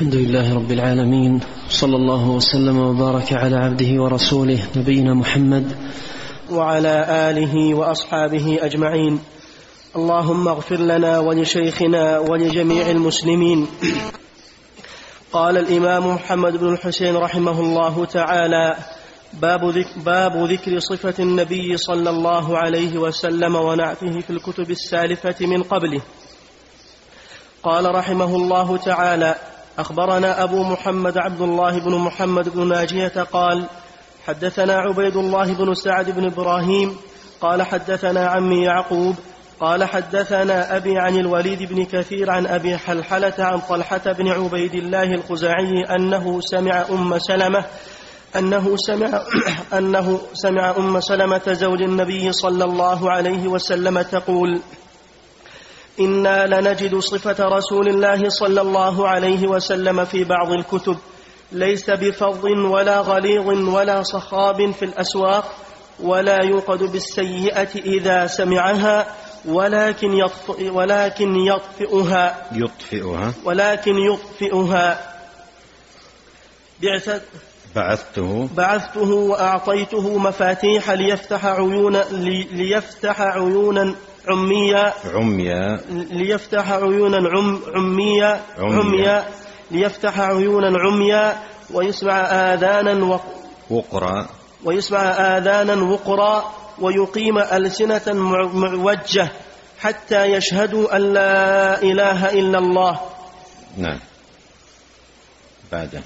الحمد 0.00 0.14
لله 0.14 0.54
رب 0.54 0.72
العالمين 0.72 1.40
صلى 1.68 1.96
الله 1.96 2.28
وسلم 2.28 2.78
وبارك 2.78 3.32
على 3.32 3.56
عبده 3.56 4.02
ورسوله 4.02 4.58
نبينا 4.76 5.14
محمد 5.14 5.76
وعلى 6.50 7.06
آله 7.30 7.74
وأصحابه 7.74 8.58
أجمعين. 8.62 9.20
اللهم 9.96 10.48
اغفر 10.48 10.76
لنا 10.76 11.18
ولشيخنا 11.18 12.18
ولجميع 12.18 12.90
المسلمين. 12.90 13.66
قال 15.32 15.58
الإمام 15.58 16.14
محمد 16.14 16.56
بن 16.56 16.72
الحسين 16.72 17.16
رحمه 17.16 17.60
الله 17.60 18.04
تعالى 18.04 18.76
باب 19.42 19.64
ذكر, 19.64 20.00
باب 20.00 20.32
ذكر 20.36 20.78
صفة 20.78 21.14
النبي 21.22 21.76
صلى 21.76 22.10
الله 22.10 22.58
عليه 22.58 22.98
وسلم 22.98 23.54
ونعته 23.54 24.20
في 24.20 24.30
الكتب 24.30 24.70
السالفة 24.70 25.46
من 25.46 25.62
قبله. 25.62 26.02
قال 27.62 27.94
رحمه 27.94 28.36
الله 28.36 28.76
تعالى 28.76 29.34
أخبرنا 29.80 30.42
أبو 30.44 30.62
محمد 30.62 31.18
عبد 31.18 31.40
الله 31.40 31.78
بن 31.78 31.94
محمد 31.94 32.48
بن 32.48 32.68
ناجية 32.68 33.22
قال 33.32 33.66
حدثنا 34.26 34.74
عبيد 34.74 35.16
الله 35.16 35.54
بن 35.54 35.74
سعد 35.74 36.10
بن 36.10 36.24
إبراهيم 36.24 36.96
قال 37.40 37.62
حدثنا 37.62 38.26
عمي 38.26 38.64
يعقوب 38.64 39.14
قال 39.60 39.84
حدثنا 39.84 40.76
أبي 40.76 40.98
عن 40.98 41.16
الوليد 41.16 41.62
بن 41.62 41.84
كثير 41.84 42.30
عن 42.30 42.46
أبي 42.46 42.76
حلحلة 42.76 43.34
عن 43.38 43.58
طلحة 43.58 44.12
بن 44.18 44.28
عبيد 44.28 44.74
الله 44.74 45.14
الخزاعي 45.14 45.84
أنه 45.96 46.40
سمع 46.40 46.84
أم 46.90 47.18
سلمة 47.18 47.64
أنه 48.36 48.76
سمع 48.76 49.22
أنه 49.78 50.20
سمع 50.32 50.76
أم 50.76 51.00
سلمة 51.00 51.52
زوج 51.52 51.82
النبي 51.82 52.32
صلى 52.32 52.64
الله 52.64 53.10
عليه 53.10 53.48
وسلم 53.48 54.02
تقول: 54.02 54.60
إنا 56.00 56.46
لنجد 56.46 56.98
صفة 56.98 57.44
رسول 57.44 57.88
الله 57.88 58.28
صلى 58.28 58.60
الله 58.60 59.08
عليه 59.08 59.48
وسلم 59.48 60.04
في 60.04 60.24
بعض 60.24 60.52
الكتب. 60.52 60.96
ليس 61.52 61.90
بفظ 61.90 62.44
ولا 62.44 63.00
غليظ 63.00 63.68
ولا 63.68 64.02
صخاب 64.02 64.70
في 64.70 64.84
الأسواق 64.84 65.54
ولا 66.02 66.44
يوقد 66.44 66.82
بالسيئة 66.82 67.68
إذا 67.76 68.26
سمعها 68.26 69.14
ولكن 69.44 70.12
يطفئ 70.12 70.70
ولكن 70.70 71.36
يطفئها. 71.36 72.46
يطفئها. 72.52 73.32
ولكن 73.44 73.94
يطفئها. 73.98 75.10
بعثت 76.82 77.22
بعثته. 77.76 78.48
بعثته 78.56 79.10
وأعطيته 79.10 80.18
مفاتيح 80.18 80.90
ليفتح 80.90 81.46
عيون 81.46 81.96
لي 81.96 82.42
ليفتح 82.52 83.20
عيونا 83.20 83.94
عميا 84.28 84.92
عميا 85.14 85.80
ليفتح 85.90 86.72
عيونا 86.72 87.28
عم 87.28 87.60
عميا 87.74 88.40
عميا. 88.58 89.24
ليفتح 89.70 90.20
عيونا 90.20 90.78
عميا 90.78 91.40
ويسمع 91.74 92.12
آذانا 92.20 93.04
وق 93.04 93.24
وقرا. 93.70 94.26
ويسمع 94.64 95.00
آذانا 95.36 95.74
وقرا 95.74 96.52
ويقيم 96.78 97.38
ألسنة 97.38 98.02
مع- 98.06 98.50
معوجة 98.52 99.28
حتى 99.80 100.24
يشهدوا 100.24 100.96
أن 100.96 101.12
لا 101.12 101.82
إله 101.82 102.30
إلا 102.32 102.58
الله. 102.58 103.00
نعم. 103.76 103.98
بعده. 105.72 106.02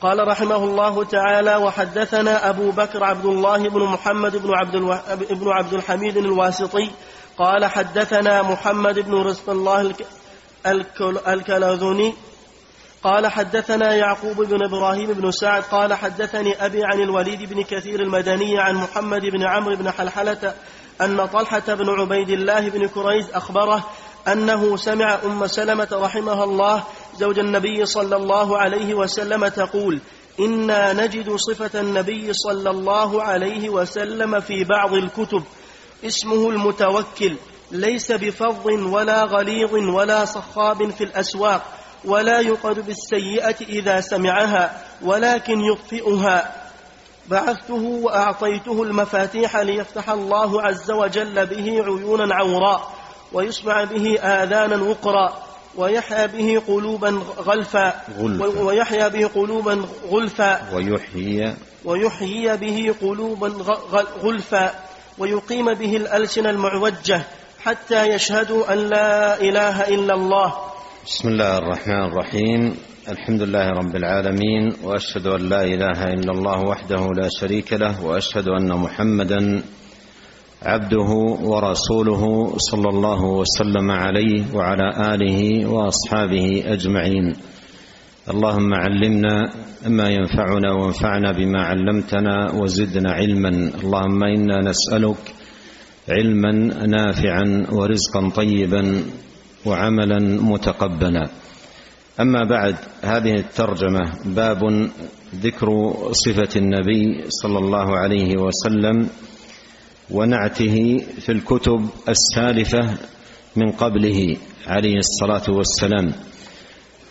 قال 0.00 0.28
رحمه 0.28 0.56
الله 0.56 1.04
تعالى 1.04 1.56
وحدثنا 1.56 2.48
أبو 2.48 2.70
بكر 2.70 3.04
عبد 3.04 3.24
الله 3.24 3.68
بن 3.68 3.82
محمد 3.82 4.36
بن 4.36 4.50
عبد, 4.54 4.74
ألو... 4.74 4.94
بن 5.30 5.48
عبد 5.48 5.72
الحميد 5.72 6.16
الواسطي 6.16 6.90
قال 7.38 7.64
حدثنا 7.64 8.42
محمد 8.42 8.98
بن 8.98 9.14
رزق 9.14 9.50
الله 9.50 9.80
الك... 9.80 10.06
الكل... 10.66 11.18
الكلاذوني 11.28 12.14
قال 13.02 13.26
حدثنا 13.26 13.94
يعقوب 13.94 14.36
بن 14.36 14.64
إبراهيم 14.64 15.12
بن 15.12 15.30
سعد 15.30 15.62
قال 15.62 15.94
حدثني 15.94 16.66
أبي 16.66 16.84
عن 16.84 17.00
الوليد 17.00 17.52
بن 17.52 17.62
كثير 17.62 18.00
المدني 18.00 18.58
عن 18.60 18.74
محمد 18.74 19.26
بن 19.26 19.42
عمرو 19.42 19.76
بن 19.76 19.90
حلحلة 19.90 20.54
أن 21.00 21.26
طلحة 21.26 21.74
بن 21.74 22.00
عبيد 22.00 22.30
الله 22.30 22.68
بن 22.70 22.88
كريز 22.88 23.30
أخبره 23.30 23.84
أنه 24.28 24.76
سمع 24.76 25.18
أم 25.24 25.46
سلمة 25.46 25.88
رحمها 25.92 26.44
الله 26.44 26.82
زوج 27.18 27.38
النبي 27.38 27.86
صلى 27.86 28.16
الله 28.16 28.58
عليه 28.58 28.94
وسلم 28.94 29.48
تقول 29.48 30.00
إنا 30.40 30.92
نجد 30.92 31.36
صفة 31.36 31.80
النبي 31.80 32.32
صلى 32.32 32.70
الله 32.70 33.22
عليه 33.22 33.68
وسلم 33.68 34.40
في 34.40 34.64
بعض 34.64 34.94
الكتب. 34.94 35.42
اسمه 36.04 36.50
المتوكل. 36.50 37.36
ليس 37.70 38.12
بفظ 38.12 38.66
ولا 38.66 39.24
غليظ 39.24 39.74
ولا 39.74 40.24
صخاب 40.24 40.90
في 40.90 41.04
الأسواق 41.04 41.62
ولا 42.04 42.40
يقد 42.40 42.86
بالسيئة 42.86 43.56
إذا 43.68 44.00
سمعها 44.00 44.82
ولكن 45.02 45.60
يطفئها. 45.60 46.52
بعثته 47.28 48.00
وأعطيته 48.02 48.82
المفاتيح 48.82 49.56
ليفتح 49.56 50.10
الله 50.10 50.62
عز 50.62 50.90
وجل 50.90 51.46
به 51.46 51.82
عيونا 51.84 52.34
عوراء 52.34 52.92
ويسمع 53.32 53.84
به 53.84 54.18
آذانا 54.20 54.82
وقرا 54.82 55.47
ويحيا 55.78 56.26
به 56.26 56.62
قلوبا 56.66 57.22
غلفا. 57.38 57.94
غلفا. 58.18 58.62
ويحيا 58.62 59.08
به 59.08 59.26
قلوبا 59.26 59.84
غلفا. 60.10 60.74
ويحيي. 60.74 61.54
ويحيي 61.84 62.56
به 62.56 62.94
قلوبا 63.00 63.48
غلفا. 64.22 64.70
ويقيم 65.18 65.74
به 65.74 65.96
الألسنة 65.96 66.50
المعوجة 66.50 67.22
حتى 67.60 68.06
يشهدوا 68.06 68.72
أن 68.72 68.78
لا 68.78 69.40
إله 69.40 69.88
إلا 69.88 70.14
الله. 70.14 70.54
بسم 71.06 71.28
الله 71.28 71.58
الرحمن 71.58 72.02
الرحيم. 72.04 72.76
الحمد 73.08 73.42
لله 73.42 73.68
رب 73.68 73.96
العالمين 73.96 74.72
وأشهد 74.84 75.26
أن 75.26 75.48
لا 75.48 75.62
إله 75.62 76.04
إلا 76.04 76.32
الله 76.32 76.60
وحده 76.60 77.08
لا 77.16 77.28
شريك 77.40 77.72
له 77.72 78.04
وأشهد 78.04 78.48
أن 78.48 78.72
محمدا 78.72 79.62
عبده 80.62 81.10
ورسوله 81.46 82.52
صلى 82.58 82.88
الله 82.88 83.24
وسلم 83.24 83.90
عليه 83.90 84.54
وعلى 84.54 85.14
آله 85.14 85.66
وأصحابه 85.70 86.62
أجمعين. 86.66 87.26
اللهم 88.28 88.74
علمنا 88.74 89.52
ما 89.86 90.08
ينفعنا 90.08 90.72
وانفعنا 90.72 91.32
بما 91.32 91.62
علمتنا 91.62 92.52
وزدنا 92.58 93.10
علما. 93.12 93.70
اللهم 93.84 94.24
إنا 94.24 94.56
نسألك 94.70 95.22
علما 96.10 96.52
نافعا 96.86 97.66
ورزقا 97.72 98.28
طيبا 98.28 99.02
وعملا 99.66 100.18
متقبلا. 100.42 101.24
أما 102.20 102.42
بعد 102.44 102.76
هذه 103.02 103.34
الترجمة 103.34 104.02
باب 104.24 104.90
ذكر 105.34 105.68
صفة 106.12 106.52
النبي 106.56 107.30
صلى 107.42 107.58
الله 107.58 107.96
عليه 107.96 108.30
وسلم 108.42 109.08
ونعته 110.10 110.98
في 111.20 111.32
الكتب 111.32 111.88
السالفة 112.08 112.94
من 113.56 113.70
قبله 113.70 114.36
عليه 114.66 114.96
الصلاة 114.96 115.54
والسلام. 115.56 116.12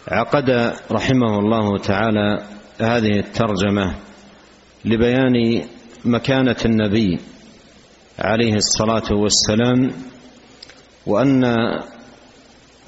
عقد 0.07 0.49
رحمه 0.91 1.39
الله 1.39 1.77
تعالى 1.77 2.43
هذه 2.81 3.19
الترجمة 3.19 3.95
لبيان 4.85 5.61
مكانة 6.05 6.55
النبي 6.65 7.19
عليه 8.19 8.53
الصلاة 8.55 9.13
والسلام 9.13 9.91
وأن 11.05 11.43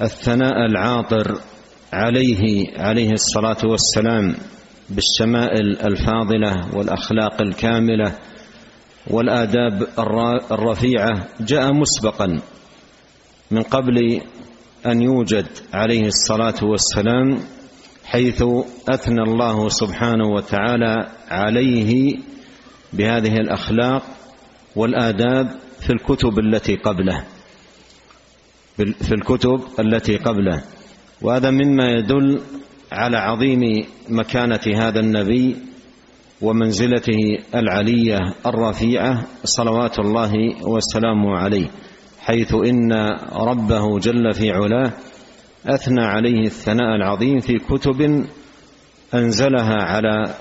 الثناء 0.02 0.66
العاطر 0.66 1.40
عليه 1.94 2.66
عليه 2.78 3.12
الصلاة 3.12 3.58
والسلام 3.64 4.36
بالشمائل 4.90 5.80
الفاضلة 5.82 6.76
والأخلاق 6.78 7.42
الكاملة 7.42 8.14
والآداب 9.10 9.88
الرا- 10.00 10.52
الرفيعة 10.54 11.28
جاء 11.40 11.74
مسبقا 11.74 12.40
من 13.52 13.62
قبل 13.64 14.22
أن 14.86 15.02
يوجد 15.02 15.46
عليه 15.74 16.06
الصلاة 16.08 16.56
والسلام 16.64 17.40
حيث 18.06 18.44
أثنى 18.90 19.22
الله 19.22 19.70
سبحانه 19.70 20.28
وتعالى 20.28 21.08
عليه 21.30 22.16
بهذه 22.94 23.34
الأخلاق 23.34 24.04
والآداب 24.76 25.50
في 25.80 25.90
الكتب 25.90 26.40
التي 26.40 26.76
قبله. 26.76 27.24
في 28.78 29.12
الكتب 29.14 29.62
التي 29.80 30.18
قبله. 30.18 30.64
وهذا 31.22 31.52
مما 31.52 31.88
يدل 31.92 32.42
على 32.92 33.18
عظيم 33.18 33.86
مكانة 34.10 34.60
هذا 34.76 35.00
النبي 35.00 35.56
ومنزلته 36.42 37.20
العلية 37.56 38.18
الرفيعة 38.46 39.24
صلوات 39.44 40.00
الله 40.00 40.34
وسلامه 40.68 41.38
عليه 41.38 41.68
حيث 42.20 42.54
إن 42.54 42.94
ربه 43.34 44.00
جل 44.00 44.34
في 44.34 44.52
علاه 44.52 44.92
أثنى 45.66 46.02
عليه 46.02 46.42
الثناء 46.42 46.96
العظيم 46.96 47.40
في 47.40 47.54
كتب 47.54 48.26
أنزلها 49.14 49.84
على 49.84 50.36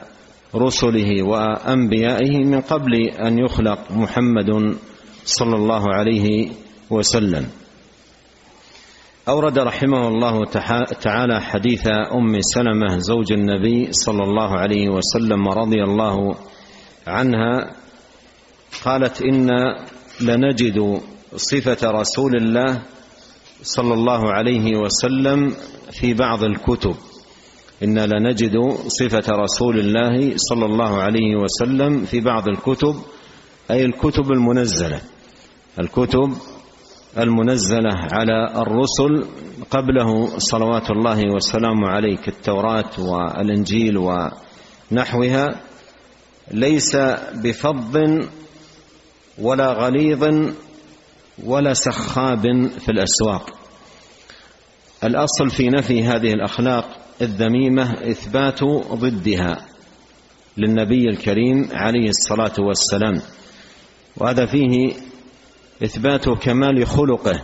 رسله 0.55 1.23
وأنبيائه 1.23 2.39
من 2.45 2.61
قبل 2.61 2.95
أن 3.27 3.39
يخلق 3.39 3.93
محمد 3.93 4.77
صلى 5.25 5.57
الله 5.57 5.85
عليه 5.95 6.49
وسلم. 6.91 7.47
أورد 9.29 9.59
رحمه 9.59 10.09
الله 10.09 10.45
تعالى 11.01 11.41
حديث 11.41 11.87
أم 12.15 12.41
سلمة 12.41 12.99
زوج 12.99 13.33
النبي 13.33 13.93
صلى 13.93 14.23
الله 14.23 14.59
عليه 14.59 14.89
وسلم 14.89 15.49
رضي 15.49 15.83
الله 15.83 16.35
عنها 17.07 17.75
قالت 18.85 19.23
أنا 19.23 19.85
لنجد 20.21 21.01
صفة 21.37 21.91
رسول 21.91 22.37
الله 22.37 22.83
صلى 23.63 23.95
الله 23.95 24.33
عليه 24.33 24.77
وسلم 24.77 25.55
في 25.93 26.15
بعض 26.15 26.45
الكتب. 26.45 26.95
أنا 27.83 28.07
لنجد 28.07 28.57
صفة 28.87 29.33
رسول 29.33 29.79
الله 29.79 30.33
صلى 30.37 30.67
الله 30.67 30.97
عليه 31.03 31.37
وسلم 31.37 32.05
في 32.05 32.21
بعض 32.21 32.49
الكتب 32.49 32.95
أي 33.71 33.85
الكتب 33.85 34.33
المنزلة. 34.33 35.01
الكتب 35.81 36.33
المنزلة 37.19 37.95
على 38.13 38.53
الرسل 38.57 39.27
قبله 39.71 40.39
صلوات 40.39 40.91
الله 40.91 41.35
وسلامه 41.35 41.89
عليه 41.89 42.17
كالتوراه 42.17 42.91
والإنجيل 42.99 43.99
ونحوها 43.99 45.61
ليس 46.51 46.97
بفظ 47.45 47.97
ولا 49.39 49.73
غليظ 49.73 50.53
ولا 51.45 51.75
سخاب 51.75 52.43
في 52.79 52.89
الأسواق. 52.89 53.51
الأصل 55.05 55.51
في 55.51 55.69
نفي 55.69 56.05
هذه 56.05 56.33
الأخلاق 56.33 56.99
الذميمة 57.23 57.93
إثبات 57.93 58.65
ضدها 58.93 59.67
للنبي 60.57 61.09
الكريم 61.11 61.69
عليه 61.73 62.09
الصلاة 62.09 62.53
والسلام 62.59 63.23
وهذا 64.17 64.47
فيه 64.47 64.93
إثبات 65.85 66.29
كمال 66.29 66.87
خلقه 66.87 67.43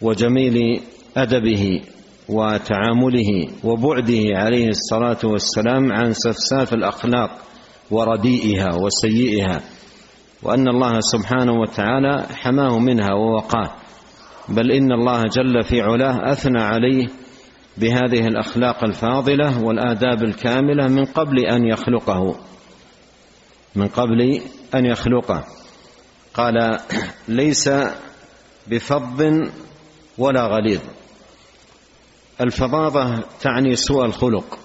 وجميل 0.00 0.80
أدبه 1.16 1.80
وتعامله 2.28 3.48
وبعده 3.64 4.22
عليه 4.38 4.68
الصلاة 4.68 5.18
والسلام 5.24 5.92
عن 5.92 6.12
سفساف 6.12 6.74
الأخلاق 6.74 7.30
ورديئها 7.90 8.74
وسيئها 8.74 9.60
وأن 10.42 10.68
الله 10.68 11.00
سبحانه 11.00 11.52
وتعالى 11.52 12.26
حماه 12.34 12.78
منها 12.78 13.12
ووقاه 13.12 13.70
بل 14.48 14.72
إن 14.72 14.92
الله 14.92 15.22
جل 15.22 15.62
في 15.62 15.80
علاه 15.80 16.32
أثنى 16.32 16.62
عليه 16.62 17.06
بهذه 17.78 18.26
الأخلاق 18.26 18.84
الفاضلة 18.84 19.62
والآداب 19.64 20.22
الكاملة 20.22 20.88
من 20.88 21.04
قبل 21.04 21.38
أن 21.46 21.64
يخلقه 21.66 22.36
من 23.76 23.86
قبل 23.86 24.40
أن 24.74 24.86
يخلقه. 24.86 25.44
قال 26.34 26.80
ليس 27.28 27.70
بفظ 28.66 29.22
ولا 30.18 30.46
غليظ. 30.46 30.80
الفظاظة 32.40 33.22
تعني 33.40 33.76
سوء 33.76 34.04
الخلق 34.04 34.58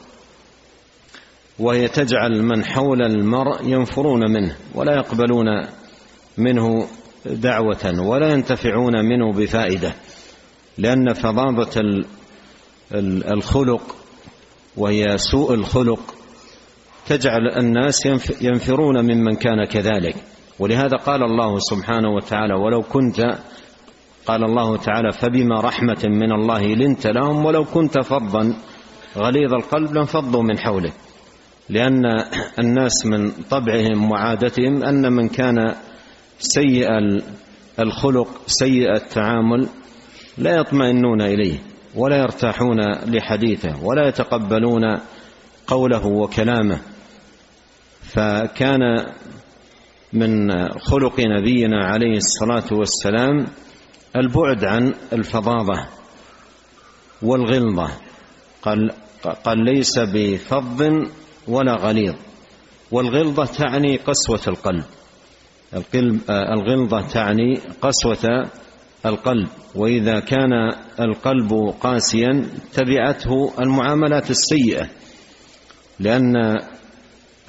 وهي 1.59 1.87
تجعل 1.87 2.43
من 2.43 2.65
حول 2.65 3.01
المرء 3.01 3.65
ينفرون 3.65 4.31
منه 4.31 4.57
ولا 4.75 4.95
يقبلون 4.95 5.45
منه 6.37 6.87
دعوة 7.25 7.93
ولا 7.99 8.33
ينتفعون 8.33 9.05
منه 9.05 9.33
بفائدة 9.33 9.93
لأن 10.77 11.13
فظاظة 11.13 11.81
الخلق 13.31 13.95
وهي 14.77 15.17
سوء 15.17 15.53
الخلق 15.53 16.15
تجعل 17.07 17.47
الناس 17.57 18.05
ينفرون 18.41 19.01
ممن 19.01 19.35
كان 19.35 19.65
كذلك. 19.65 20.15
ولهذا 20.59 20.97
قال 20.97 21.23
الله 21.23 21.59
سبحانه 21.59 22.09
وتعالى 22.09 22.53
ولو 22.53 22.81
كنت 22.81 23.37
قال 24.25 24.43
الله 24.43 24.77
تعالى 24.77 25.11
فبما 25.11 25.61
رحمة 25.61 26.01
من 26.05 26.31
الله 26.31 26.61
لنت 26.61 27.07
لهم 27.07 27.45
ولو 27.45 27.65
كنت 27.65 27.99
فظا 27.99 28.53
غليظ 29.17 29.53
القلب 29.53 29.93
لانفضوا 29.93 30.43
من 30.43 30.59
حولك 30.59 30.93
لأن 31.69 32.01
الناس 32.59 33.05
من 33.05 33.31
طبعهم 33.31 34.11
وعادتهم 34.11 34.83
أن 34.83 35.13
من 35.13 35.27
كان 35.29 35.75
سيء 36.39 36.87
الخلق 37.79 38.27
سيء 38.47 38.91
التعامل 38.95 39.67
لا 40.37 40.55
يطمئنون 40.55 41.21
إليه 41.21 41.57
ولا 41.95 42.17
يرتاحون 42.17 42.81
لحديثه 42.91 43.83
ولا 43.83 44.07
يتقبلون 44.07 44.99
قوله 45.67 46.05
وكلامه. 46.07 46.79
فكان 48.03 48.81
من 50.13 50.69
خلق 50.79 51.19
نبينا 51.19 51.85
عليه 51.85 52.17
الصلاة 52.17 52.77
والسلام 52.79 53.47
البعد 54.15 54.65
عن 54.65 54.93
الفظاظة 55.13 55.87
والغلظة. 57.21 57.89
قال 58.61 58.91
قال 59.43 59.65
ليس 59.65 59.99
بفظ 59.99 60.83
ولا 61.47 61.73
غليظ. 61.73 62.15
والغلظة 62.91 63.45
تعني 63.45 63.97
قسوة 63.97 64.41
القلب. 64.47 64.83
الغلظة 66.29 67.01
تعني 67.01 67.59
قسوة 67.81 68.49
القلب. 69.05 69.47
وإذا 69.75 70.19
كان 70.19 70.53
القلب 70.99 71.73
قاسيا 71.81 72.45
تبعته 72.73 73.53
المعاملات 73.59 74.29
السيئة. 74.29 74.87
لأن 75.99 76.57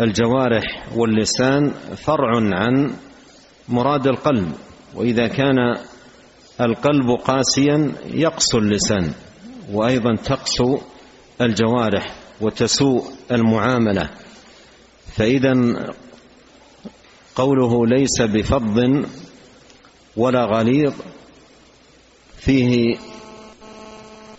الجوارح 0.01 0.89
واللسان 0.97 1.71
فرع 1.97 2.37
عن 2.37 2.95
مراد 3.69 4.07
القلب 4.07 4.53
وإذا 4.95 5.27
كان 5.27 5.77
القلب 6.61 7.11
قاسيا 7.25 7.93
يقسو 8.07 8.59
اللسان 8.59 9.13
وأيضا 9.73 10.17
تقسو 10.17 10.79
الجوارح 11.41 12.15
وتسوء 12.41 13.05
المعاملة. 13.33 14.11
فاذا 15.17 15.55
قوله 17.35 17.87
ليس 17.87 18.23
بفظ 18.23 19.05
ولا 20.17 20.45
غليظ 20.45 20.95
فيه 22.39 22.97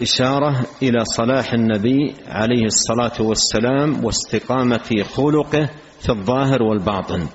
إشارة 0.01 0.65
إلى 0.83 1.05
صلاح 1.05 1.53
النبي 1.53 2.13
عليه 2.27 2.65
الصلاة 2.65 3.21
والسلام 3.27 4.05
واستقامة 4.05 5.03
خلقه 5.15 5.69
في 5.99 6.09
الظاهر 6.09 6.63
والباطن 6.63 7.27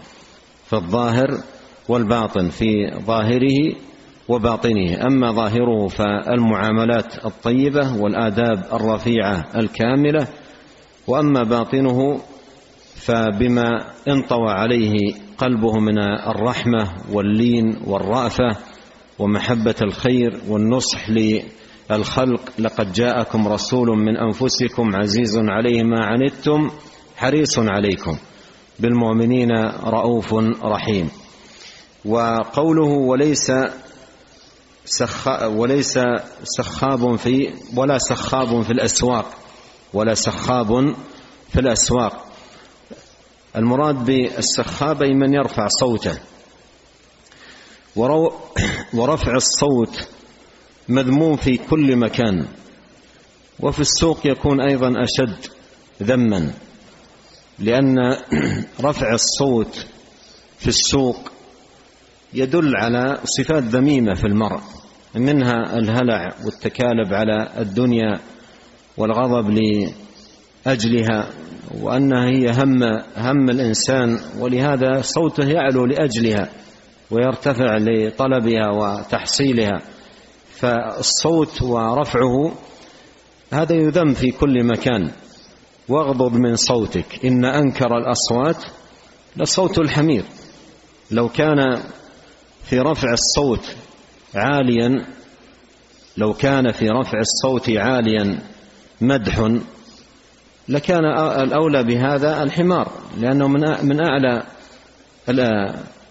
في 0.67 0.73
الظاهر 0.73 1.41
والباطن 1.89 2.49
في 2.49 2.67
ظاهره 3.07 3.77
وباطنه. 4.29 5.07
أما 5.07 5.33
ظاهره 5.33 5.89
فالمعاملات 5.89 7.25
الطيبة 7.25 7.97
والآداب 8.03 8.65
الرفيعة 8.73 9.45
الكاملة 9.57 10.27
وأما 11.07 11.43
باطنه 11.43 12.21
فبما 12.94 13.85
انطوى 14.08 14.51
عليه 14.51 15.15
قلبه 15.39 15.73
من 15.73 15.99
الرحمة 16.29 16.89
واللين 17.13 17.77
والرأفة 17.87 18.56
ومحبة 19.19 19.75
الخير 19.82 20.41
والنصح 20.49 21.11
الخلق 21.90 22.40
لقد 22.58 22.93
جاءكم 22.93 23.48
رسول 23.48 23.88
من 23.88 24.16
أنفسكم 24.16 24.96
عزيز 24.96 25.38
عليه 25.38 25.82
ما 25.82 26.05
عنتم 26.05 26.70
حريص 27.16 27.58
عليكم. 27.58 28.16
بالمؤمنين 28.78 29.50
رؤوف 29.84 30.34
رحيم. 30.64 31.10
وقوله 32.05 32.88
وليس 32.88 33.52
سخا 34.84 35.46
وليس 35.46 35.98
سخاب 36.44 37.16
في 37.16 37.55
ولا 37.76 37.98
سخاب 37.98 38.62
في 38.62 38.70
الأسواق 38.70 39.31
ولا 39.94 40.14
سخاب 40.14 40.94
في 41.52 41.60
الأسواق. 41.60 42.26
المراد 43.56 44.05
بالسخاب 44.05 45.02
اي 45.02 45.14
من 45.14 45.34
يرفع 45.34 45.66
صوته. 45.81 46.19
ورفع 48.94 49.32
الصوت 49.36 50.08
مذموم 50.88 51.36
في 51.36 51.56
كل 51.56 51.96
مكان. 51.96 52.46
وفي 53.60 53.81
السوق 53.81 54.26
يكون 54.26 54.60
أيضا 54.60 54.93
أشد 55.02 55.36
ذما 56.02 56.52
لأن 57.58 57.96
رفع 58.81 59.14
الصوت 59.14 59.86
في 60.58 60.69
السوق 60.69 61.32
يدل 62.34 62.76
على 62.76 63.19
صفات 63.24 63.62
ذميمة 63.62 64.14
في 64.14 64.24
المرء 64.26 64.60
منها 65.14 65.78
الهلع 65.78 66.34
والتكالب 66.44 67.12
على 67.12 67.48
الدنيا 67.58 68.20
والغضب 68.96 69.58
لأجلها 70.66 71.28
وأنها 71.81 72.28
هي 72.28 72.50
هم 72.50 72.82
هم 73.16 73.50
الإنسان 73.50 74.19
ولهذا 74.38 75.00
صوته 75.00 75.48
يعلو 75.48 75.86
لأجلها 75.86 76.48
ويرتفع 77.10 77.76
لطلبها 77.76 78.70
وتحصيلها. 78.70 79.82
فالصوت 80.56 81.63
ورفعه 81.63 82.53
هذا 83.53 83.75
يذم 83.75 84.15
في 84.15 84.31
كل 84.31 84.65
مكان. 84.65 85.10
واغضض 85.89 86.32
من 86.32 86.56
صوتك 86.56 87.25
إن 87.25 87.44
أنكر 87.44 87.98
الأصوات 87.98 88.65
لصوت 89.36 89.79
الحمير. 89.79 90.25
لو 91.10 91.29
كان 91.29 91.82
في 92.65 92.79
رفع 92.79 93.08
الصوت 93.13 93.77
عاليا 94.34 95.06
لو 96.17 96.32
كان 96.32 96.72
في 96.72 96.89
رفع 96.89 97.19
الصوت 97.19 97.70
عاليا 97.70 98.39
مدح 99.01 99.58
لكان 100.69 101.05
الأولى 101.43 101.82
بهذا 101.84 102.43
الحمار 102.43 102.93
لأنه 103.19 103.48
من 103.82 104.01
أعلى 104.01 104.43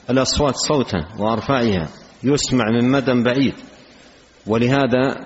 الأصوات 0.10 0.56
صوتا 0.56 1.06
وأرفعها. 1.20 1.90
يسمع 2.24 2.66
من 2.82 2.92
مدى 2.92 3.24
بعيد. 3.24 3.54
ولهذا 4.48 5.26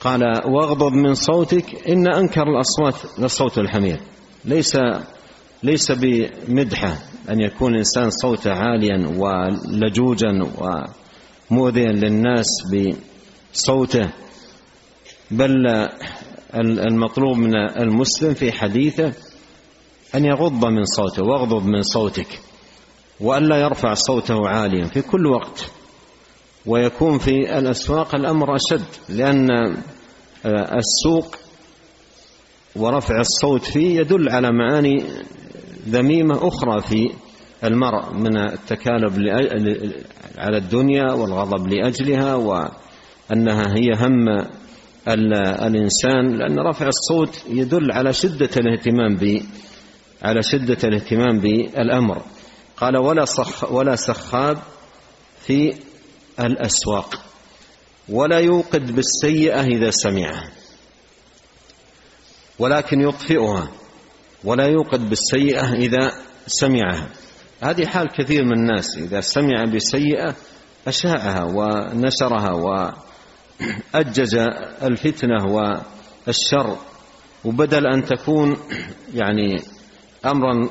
قال 0.00 0.22
واغضض 0.46 0.92
من 0.92 1.14
صوتك 1.14 1.88
إن 1.88 2.12
أنكر 2.14 2.42
الأصوات 2.42 2.94
لصوت 3.18 3.58
الحمير. 3.58 4.00
ليس 4.44 4.76
ليس 5.62 5.92
بمدحة 5.92 6.96
أن 7.30 7.40
يكون 7.40 7.72
الإنسان 7.72 8.10
صوته 8.10 8.52
عاليا 8.52 9.08
ولجوجا 9.16 10.28
ومؤذيا 11.50 11.92
للناس 11.92 12.46
بصوته 12.72 14.10
بل 15.30 15.66
المطلوب 16.54 17.36
من 17.36 17.54
المسلم 17.56 18.34
في 18.34 18.52
حديثه 18.52 19.12
أن 20.14 20.24
يغض 20.24 20.64
من 20.64 20.84
صوته 20.84 21.22
واغضض 21.22 21.66
من 21.66 21.82
صوتك 21.82 22.40
وألا 23.20 23.56
يرفع 23.56 23.94
صوته 23.94 24.48
عاليا 24.48 24.84
في 24.84 25.02
كل 25.02 25.26
وقت. 25.26 25.70
ويكون 26.66 27.18
في 27.18 27.58
الأسواق 27.58 28.14
الأمر 28.14 28.56
أشد 28.56 28.84
لأن 29.08 29.50
آه، 30.46 30.78
السوق 30.78 31.36
ورفع 32.76 33.20
الصوت 33.20 33.64
فيه 33.64 34.00
يدل 34.00 34.28
على 34.28 34.50
معاني 34.52 35.04
ذميمة 35.88 36.48
أخرى 36.48 36.80
في 36.80 37.10
المرء 37.64 38.14
من 38.14 38.36
التكالب 38.36 39.28
على 40.38 40.56
الدنيا 40.56 41.12
والغضب 41.12 41.66
لأجلها 41.66 42.34
وأنها 42.34 43.74
هي 43.76 43.92
هم 43.94 44.46
الإنسان 45.08 46.38
لأن 46.38 46.58
رفع 46.58 46.88
الصوت 46.88 47.42
يدل 47.48 47.92
على 47.92 48.12
شدة 48.12 48.50
الاهتمام 48.56 49.16
ب 49.16 49.42
على 50.22 50.42
شدة 50.42 50.78
الاهتمام 50.84 51.40
بالأمر. 51.40 52.22
قال 52.76 52.96
ولا 52.96 53.24
صخ 53.24 53.72
ولا 53.72 53.96
سخاب 53.96 54.58
في 55.46 55.74
الأسواق 56.46 57.22
ولا 58.08 58.38
يوقد 58.38 58.92
بالسيئة 58.94 59.60
إذا 59.60 59.90
سمعها 59.90 60.50
ولكن 62.58 63.00
يطفئها 63.00 63.68
ولا 64.44 64.66
يوقد 64.66 65.08
بالسيئة 65.08 65.72
إذا 65.72 66.12
سمعها. 66.46 67.08
هذه 67.62 67.86
حال 67.86 68.08
كثير 68.08 68.44
من 68.44 68.52
الناس 68.52 68.96
إذا 68.96 69.20
سمع 69.20 69.64
بسيئة 69.64 70.36
أشاعها 70.88 71.44
ونشرها 71.44 72.52
وأجج 72.52 74.36
الفتنة 74.82 75.46
والشر 75.46 76.76
وبدل 77.44 77.86
أن 77.86 78.04
تكون 78.04 78.56
يعني 79.14 79.62
أمرا 80.26 80.68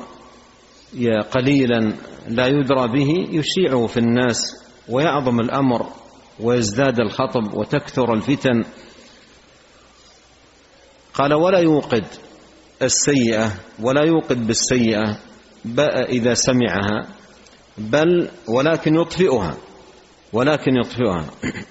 قليلا 1.30 1.92
لا 2.28 2.46
يدرى 2.46 2.88
به 2.88 3.28
يشيعه 3.30 3.86
في 3.86 3.96
الناس 3.96 4.38
ويعظم 4.90 5.40
الأمر 5.40 5.86
ويزداد 6.40 7.00
الخطب 7.00 7.54
وتكثر 7.54 8.14
الفتن. 8.14 8.64
قال 11.14 11.34
ولا 11.34 11.58
يوقد 11.58 12.04
السيئة 12.82 13.52
ولا 13.82 14.06
يوقد 14.06 14.46
بالسيئة 14.46 15.18
إذا 16.08 16.34
سمعها 16.34 17.08
بل 17.78 18.30
ولكن 18.48 18.94
يطفئها 18.94 19.56
ولكن 20.32 20.76
يطفئها 20.76 21.26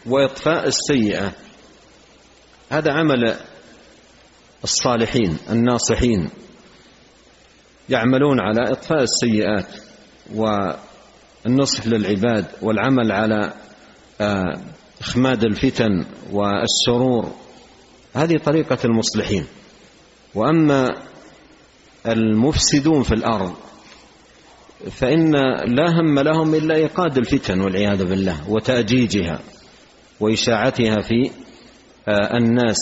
وإطفاء 0.06 0.68
السيئة. 0.68 1.32
هذا 2.72 2.94
عمل 2.94 3.36
الصالحين 4.64 5.38
الناصحين 5.50 6.30
يعملون 7.90 8.40
على 8.40 8.72
إطفاء 8.72 9.04
السيئات 9.04 9.68
والنصح 11.46 11.88
للعباد 11.88 12.46
والعمل 12.62 13.12
على 13.12 13.54
آه، 14.22 14.62
إخماد 15.02 15.44
الفتن 15.44 16.06
والشرور 16.32 17.32
هذه 18.14 18.38
طريقة 18.38 18.78
المصلحين. 18.86 19.46
وأما 20.36 20.96
المفسدون 22.08 23.04
في 23.04 23.12
الأرض 23.14 23.54
فإن 24.92 25.32
لا 25.76 26.00
هم 26.00 26.20
لهم 26.20 26.56
إلا 26.56 26.76
إيقاد 26.76 27.18
الفتن 27.18 27.62
والعياذ 27.62 28.06
بالله 28.06 28.50
وتأجيجها 28.50 29.40
وإشاعتها 30.20 31.02
في 31.02 31.32
آه، 32.08 32.38
الناس. 32.38 32.78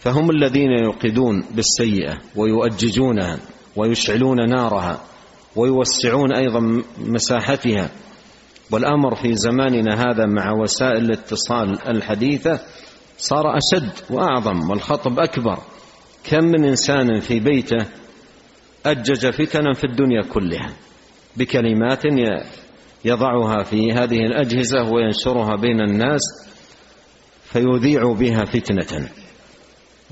فهم 0.00 0.30
الذين 0.30 0.70
يوقدون 0.84 1.44
بالسيئة 1.50 2.18
ويؤججونها 2.36 3.38
ويشعلون 3.76 4.48
نارها. 4.48 5.00
ويوسعون 5.56 6.32
أيضا 6.36 6.82
مساحتها. 6.98 7.90
والأمر 8.70 9.14
في 9.14 9.34
زماننا 9.34 9.94
هذا 9.94 10.26
مع 10.26 10.52
وسائل 10.52 11.04
الاتصال 11.04 11.88
الحديثة 11.88 12.60
صار 13.18 13.56
أشد 13.56 13.92
وأعظم 14.10 14.70
والخطب 14.70 15.18
أكبر. 15.18 15.58
كم 16.24 16.44
من 16.44 16.64
إنسان 16.64 17.20
في 17.20 17.40
بيته 17.40 17.86
أجج 18.86 19.30
فتنا 19.30 19.72
في 19.72 19.84
الدنيا 19.84 20.22
كلها 20.22 20.72
بكلمات 21.36 22.02
يضعها 23.04 23.62
في 23.62 23.92
هذه 23.92 24.18
الأجهزة 24.18 24.90
وينشرها 24.92 25.56
بين 25.56 25.80
الناس 25.80 26.22
فيذيع 27.44 28.12
بها 28.12 28.44
فتنة. 28.44 29.08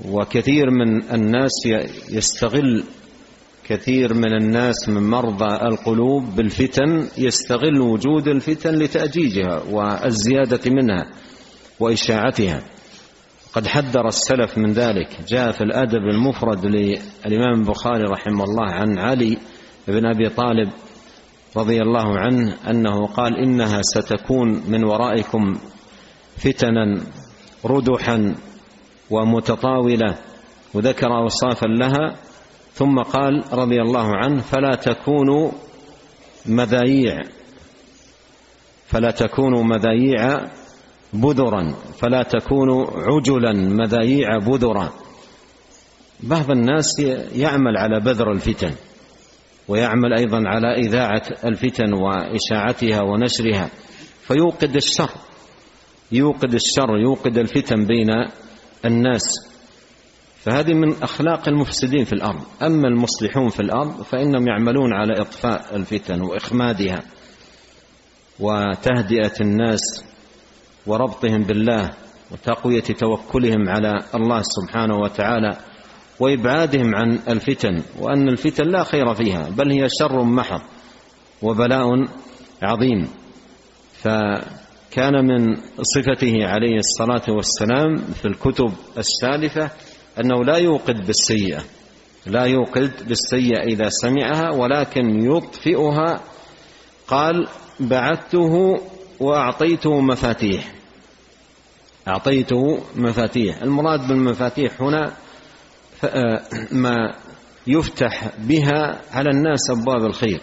وكثير 0.05 0.69
من 0.71 1.03
الناس 1.11 1.51
يستغل 2.09 2.83
كثير 3.67 4.13
من 4.13 4.33
الناس 4.33 4.89
من 4.89 5.09
مرضى 5.09 5.55
القلوب 5.55 6.35
بالفتن 6.35 7.07
يستغل 7.17 7.81
وجود 7.81 8.27
الفتن 8.27 8.75
لتأجيجها 8.75 9.63
والزيادة 9.71 10.71
منها 10.71 11.05
وإشاعتها. 11.79 12.61
قد 13.53 13.67
حذر 13.67 14.07
السلف 14.07 14.57
من 14.57 14.71
ذلك. 14.71 15.09
جاء 15.27 15.51
في 15.51 15.61
الأدب 15.61 16.03
المفرد 16.13 16.65
للإمام 16.65 17.59
البخاري 17.59 18.03
رحمه 18.03 18.43
الله 18.43 18.71
عن 18.71 18.99
علي 18.99 19.37
بن 19.87 20.05
أبي 20.05 20.29
طالب 20.29 20.69
رضي 21.57 21.81
الله 21.81 22.17
عنه 22.19 22.57
أنه 22.69 23.07
قال 23.07 23.37
إنها 23.37 23.81
ستكون 23.81 24.61
من 24.67 24.83
ورائكم 24.83 25.53
فتنا 26.37 27.01
ردحا 27.65 28.35
ومتطاولة. 29.09 30.15
وذكر 30.73 31.07
أوصافا 31.07 31.65
لها 31.65 32.15
ثم 32.73 32.99
قال 32.99 33.43
رضي 33.53 33.81
الله 33.81 34.15
عنه 34.15 34.41
فلا 34.41 34.75
تكونوا 34.75 35.51
مذايع 36.45 37.21
فلا 38.87 39.11
تكونوا 39.11 39.63
مذايع 39.63 40.45
بذرا 41.13 41.75
فلا 41.97 42.23
تكونوا 42.23 42.85
عجلا 42.95 43.53
مذايع 43.53 44.37
بذرا. 44.37 44.93
بعض 46.19 46.51
الناس 46.51 46.99
يعمل 47.35 47.77
على 47.77 47.99
بذر 47.99 48.31
الفتن 48.31 48.71
ويعمل 49.67 50.13
أيضا 50.13 50.43
على 50.45 50.75
إذاعة 50.75 51.23
الفتن 51.45 51.93
وإشاعتها 51.93 53.01
ونشرها 53.01 53.69
فيوقد 54.21 54.75
الشر 54.75 55.09
يوقد 56.11 56.53
الشر 56.53 56.97
يوقد 56.97 57.37
الفتن 57.37 57.85
بين 57.85 58.09
الناس. 58.85 59.52
فهذه 60.43 60.73
من 60.73 61.03
أخلاق 61.03 61.49
المفسدين 61.49 62.05
في 62.05 62.13
الأرض. 62.13 62.41
أما 62.61 62.87
المصلحون 62.87 63.49
في 63.49 63.59
الأرض 63.59 64.01
فإنهم 64.01 64.47
يعملون 64.47 64.93
على 64.93 65.21
إطفاء 65.21 65.75
الفتن 65.75 66.21
وإخمادها 66.21 67.03
وتهدئة 68.39 69.33
الناس 69.41 69.81
وربطهم 70.87 71.43
بالله 71.43 71.89
وتقوية 72.31 72.81
توكلهم 72.81 73.69
على 73.69 73.93
الله 74.15 74.41
سبحانه 74.41 74.95
وتعالى 74.97 75.57
وإبعادهم 76.19 76.95
عن 76.95 77.19
الفتن 77.29 77.81
وأن 77.99 78.29
الفتن 78.29 78.63
لا 78.67 78.83
خير 78.83 79.13
فيها 79.13 79.49
بل 79.49 79.71
هي 79.71 79.87
شر 79.99 80.23
محض 80.23 80.61
وبلاء 81.41 81.87
عظيم. 82.63 83.07
فكان 83.93 85.25
من 85.25 85.55
صفته 85.81 86.47
عليه 86.47 86.77
الصلاة 86.77 87.35
والسلام 87.35 87.97
في 87.97 88.25
الكتب 88.25 88.73
السالفة 88.97 89.71
أنه 90.19 90.43
لا 90.43 90.57
يوقد 90.57 91.05
بالسيئة 91.05 91.63
لا 92.25 92.43
يوقد 92.43 92.91
بالسيئة 93.07 93.63
إذا 93.63 93.89
سمعها 93.89 94.51
ولكن 94.51 95.31
يطفئها. 95.31 96.21
قال 97.07 97.47
بعثته 97.79 98.81
وأعطيته 99.19 99.99
مفاتيح. 100.01 100.73
أعطيته 102.07 102.83
مفاتيح. 102.95 103.61
المراد 103.61 104.07
بالمفاتيح 104.07 104.81
هنا 104.81 105.13
آه، 106.05 106.43
ما 106.71 107.15
يفتح 107.67 108.31
بها 108.37 109.01
على 109.11 109.29
الناس 109.29 109.69
أبواب 109.69 110.05
الخير. 110.05 110.41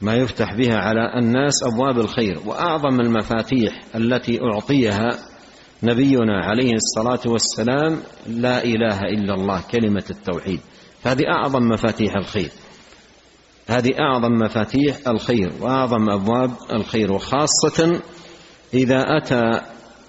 ما 0.00 0.14
يفتح 0.14 0.54
بها 0.54 0.76
على 0.78 1.18
الناس 1.18 1.62
أبواب 1.62 1.98
الخير. 1.98 2.40
وأعظم 2.46 3.00
المفاتيح 3.00 3.84
التي 3.94 4.38
أعطيها 4.42 5.27
نبينا 5.82 6.40
عليه 6.44 6.72
الصلاة 6.74 7.32
والسلام 7.32 8.02
لا 8.26 8.64
إله 8.64 8.98
إلا 9.00 9.34
الله 9.34 9.62
كلمة 9.70 10.04
التوحيد. 10.10 10.60
فهذه 11.02 11.22
أعظم 11.28 11.62
مفاتيح 11.62 12.16
الخير. 12.16 12.50
هذه 13.68 13.90
أعظم 14.00 14.32
مفاتيح 14.32 14.96
الخير 15.08 15.52
وأعظم 15.60 16.10
أبواب 16.10 16.50
الخير 16.72 17.12
وخاصة 17.12 18.00
إذا 18.74 19.04
أتى 19.16 19.60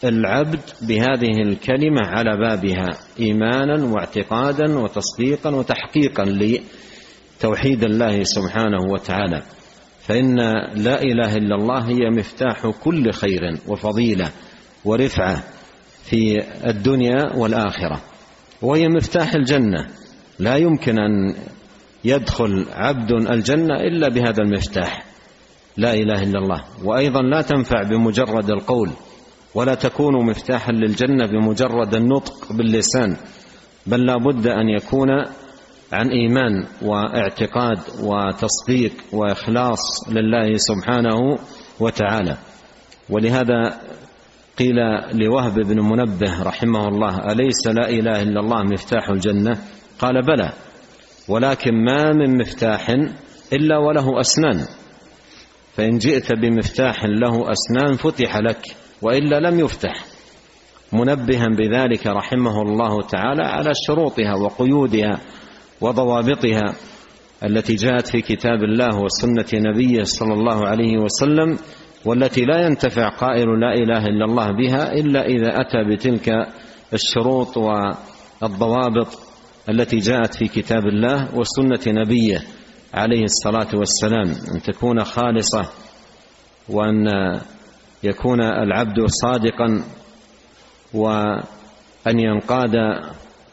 العبد 0.04 0.62
بهذه 0.82 1.42
الكلمة 1.48 2.02
على 2.02 2.38
بابها 2.38 2.98
إيمانا 3.20 3.86
واعتقادا 3.86 4.80
وتصديقا 4.80 5.56
وتحقيقا 5.56 6.26
لتوحيد 6.26 7.84
الله 7.84 8.24
سبحانه 8.24 8.92
وتعالى. 8.92 9.42
فإن 10.02 10.36
لا 10.76 11.02
إله 11.02 11.36
إلا 11.36 11.56
الله 11.56 11.90
هي 11.90 12.10
مفتاح 12.10 12.68
كل 12.84 13.12
خير 13.12 13.42
وفضيلة 13.68 14.32
ورفعة. 14.86 15.44
في 16.10 16.38
الدنيا 16.70 17.36
والآخرة 17.36 18.02
وهي 18.62 18.88
مفتاح 18.88 19.34
الجنة. 19.34 19.88
لا 20.40 20.56
يمكن 20.56 21.00
أن 21.00 21.36
يدخل 22.06 22.66
عبد 22.72 23.12
الجنة 23.12 23.76
إلا 23.76 24.10
بهذا 24.10 24.44
المفتاح. 24.44 25.06
لا 25.78 25.94
إله 25.94 26.24
إلا 26.24 26.40
الله. 26.40 26.64
وأيضا 26.84 27.22
لا 27.22 27.42
تنفع 27.42 27.84
بمجرد 27.84 28.50
القول 28.50 28.90
ولا 29.56 29.76
تكون 29.76 30.26
مفتاحا 30.26 30.72
للجنة 30.72 31.26
بمجرد 31.26 31.96
النطق 31.96 32.54
باللسان 32.54 33.18
بل 33.88 34.06
لا 34.06 34.16
بد 34.18 34.48
أن 34.48 34.70
يكون 34.70 35.10
عن 35.94 36.10
إيمان 36.10 36.66
واعتقاد 36.82 37.80
وتصديق 38.04 38.94
وإخلاص 39.14 40.10
لله 40.10 40.58
سبحانه 40.58 41.38
وتعالى. 41.80 42.38
ولهذا 43.10 43.80
قيل 44.60 44.76
لوهب 45.14 45.54
بن 45.54 45.80
منبه 45.80 46.44
رحمه 46.44 46.88
الله 46.88 47.32
أليس 47.32 47.68
لا 47.68 47.90
إله 47.90 48.22
إلا 48.22 48.40
الله 48.40 48.64
مفتاح 48.64 49.10
الجنة؟ 49.10 49.58
قال 50.00 50.26
بلى 50.26 50.52
ولكن 51.28 51.86
ما 51.86 52.14
من 52.14 52.38
مفتاح 52.38 52.90
إلا 53.54 53.78
وله 53.78 54.20
أسنان 54.20 54.66
فإن 55.76 55.98
جئت 55.98 56.34
بمفتاح 56.34 57.06
له 57.06 57.52
أسنان 57.52 57.98
فتح 57.98 58.38
لك 58.38 58.62
وإلا 59.02 59.40
لم 59.40 59.60
يفتح. 59.60 60.06
منبها 60.94 61.48
بذلك 61.48 62.08
رحمه 62.08 62.62
الله 62.62 63.02
تعالى 63.02 63.44
على 63.44 63.72
شروطها 63.88 64.36
وقيودها 64.36 65.20
وضوابطها 65.82 66.74
التي 67.44 67.76
جاءت 67.76 68.08
في 68.08 68.22
كتاب 68.22 68.64
الله 68.64 69.02
وسنة 69.02 69.46
نبيه 69.54 70.04
صلى 70.04 70.34
الله 70.34 70.68
عليه 70.68 70.98
وسلم 70.98 71.58
والتي 72.06 72.42
لا 72.42 72.66
ينتفع 72.66 73.10
قائل 73.10 73.60
لا 73.60 73.74
إله 73.74 74.06
إلا 74.08 74.26
الله 74.26 74.52
بها 74.52 74.94
إلا 74.94 75.26
إذا 75.26 75.62
أتى 75.62 75.84
بتلك 75.84 76.30
الشروط 76.94 77.58
والضوابط 77.58 79.08
التي 79.70 79.98
جاءت 79.98 80.36
في 80.36 80.48
كتاب 80.48 80.86
الله 80.88 81.36
وسنة 81.36 82.02
نبيه 82.02 82.44
عليه 82.94 83.24
الصلاة 83.24 83.68
والسلام. 83.74 84.56
أن 84.56 84.62
تكون 84.62 85.04
خالصة 85.04 85.70
وأن 86.70 87.08
يكون 88.04 88.42
العبد 88.42 89.06
صادقا 89.08 89.84
وأن 90.94 92.20
ينقاد 92.20 92.74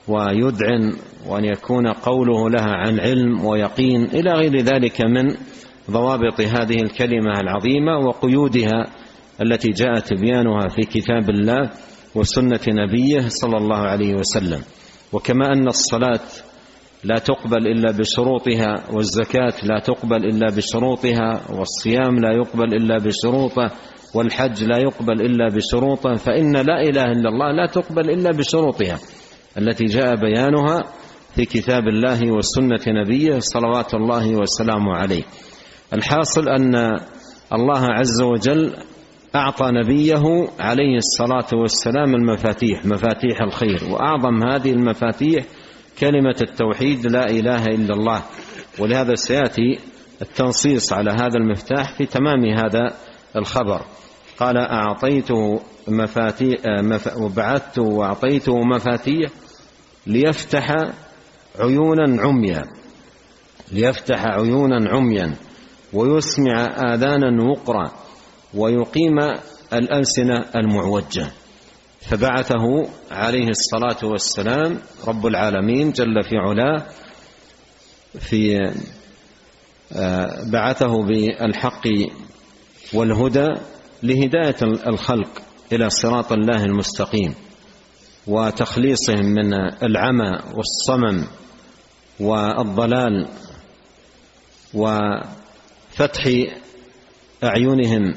ويدعن 0.09 0.97
وأن 1.27 1.45
يكون 1.45 1.87
قوله 1.93 2.51
لها 2.51 2.71
عن 2.77 3.01
علم 3.01 3.45
ويقين 3.45 4.05
إلى 4.05 4.31
غير 4.33 4.61
ذلك 4.61 5.01
من 5.01 5.35
ضوابط 5.91 6.41
هذه 6.41 6.83
الكلمة 6.83 7.41
العظيمة 7.41 7.99
وقيودها 7.99 8.85
التي 9.43 9.69
جاء 9.69 9.99
تبيانها 9.99 10.69
في 10.69 10.81
كتاب 10.83 11.31
الله 11.31 11.71
وسنة 12.15 12.61
نبيه 12.69 13.29
صلى 13.29 13.57
الله 13.57 13.77
عليه 13.77 14.15
وسلم. 14.15 14.61
وكما 15.13 15.47
أن 15.53 15.69
الصلاة 15.69 16.21
لا 17.05 17.19
تقبل 17.19 17.67
إلا 17.67 17.93
بشروطها 17.93 18.75
والزكاة 18.93 19.53
لا 19.63 19.79
تقبل 19.79 20.25
إلا 20.25 20.47
بشروطها 20.57 21.41
والصيام 21.59 22.19
لا 22.19 22.33
يقبل 22.33 22.75
إلا 22.75 22.99
بشروطه 22.99 23.71
والحج 24.15 24.65
لا 24.65 24.79
يقبل 24.79 25.21
إلا 25.21 25.49
بشروطه 25.49 26.15
فإن 26.15 26.53
لا 26.57 26.81
إله 26.83 27.05
إلا 27.05 27.29
الله 27.29 27.53
لا 27.53 27.67
تقبل 27.67 28.11
إلا 28.11 28.31
بشروطها 28.31 28.99
التي 29.59 29.85
جاء 29.85 30.17
بيانها 30.17 30.83
في 31.35 31.45
كتاب 31.45 31.89
الله 31.89 32.33
وسنة 32.33 32.81
نبيه 32.89 33.39
صلوات 33.39 33.95
الله 33.95 34.37
وسلامه 34.37 34.97
عليه. 34.97 35.23
الحاصل 35.93 36.49
أن 36.49 36.75
الله 37.53 37.87
عز 37.91 38.23
وجل 38.23 38.77
أعطى 39.35 39.71
نبيه 39.71 40.49
عليه 40.59 40.97
الصلاة 40.97 41.61
والسلام 41.61 42.15
المفاتيح 42.15 42.85
مفاتيح 42.85 43.41
الخير 43.41 43.81
وأعظم 43.91 44.49
هذه 44.49 44.73
المفاتيح 44.73 45.45
كلمة 45.99 46.37
التوحيد 46.43 47.07
لا 47.07 47.31
إله 47.31 47.65
إلا 47.65 47.95
الله. 47.95 48.23
ولهذا 48.79 49.15
سيأتي 49.15 49.79
التنصيص 50.23 50.93
على 50.93 51.11
هذا 51.11 51.37
المفتاح 51.37 51.93
في 51.93 52.07
تمام 52.07 52.45
هذا 52.45 52.95
الخبر. 53.37 53.81
قال 54.39 54.57
أعطيته 54.57 55.61
مفاتيح 55.89 56.61
وبعثته 57.17 57.83
وأعطيته 57.83 58.61
مفاتيح 58.61 59.31
ليفتح 60.07 60.75
عيونا 61.61 62.23
عميا 62.23 62.65
ليفتح 63.73 64.25
عيونا 64.27 64.91
عميا. 64.91 65.35
ويسمع 65.93 66.65
آذانا 66.95 67.45
وقرا 67.45 67.93
ويقيم 68.55 69.19
الألسنة 69.73 70.45
المعوجة. 70.57 71.33
فبعثه 72.01 72.89
عليه 73.11 73.49
الصلاة 73.49 74.11
والسلام 74.11 74.79
رب 75.07 75.27
العالمين 75.27 75.93
جل 75.93 76.23
في 76.23 76.37
علاه 76.37 76.87
في 78.21 78.73
آه، 79.93 80.45
بعثه 80.53 81.03
بالحق 81.03 81.89
والهدى 82.95 83.49
لهداية 84.03 84.57
الخلق 84.63 85.43
إلى 85.73 85.91
صراط 85.91 86.33
الله 86.33 86.65
المستقيم 86.65 87.35
وتخليصهم 88.27 89.25
من 89.25 89.55
العمى 89.83 90.39
والصمم 90.55 91.25
والضلال 92.21 93.29
وفتح 95.97 96.29
أعينهم 97.45 98.15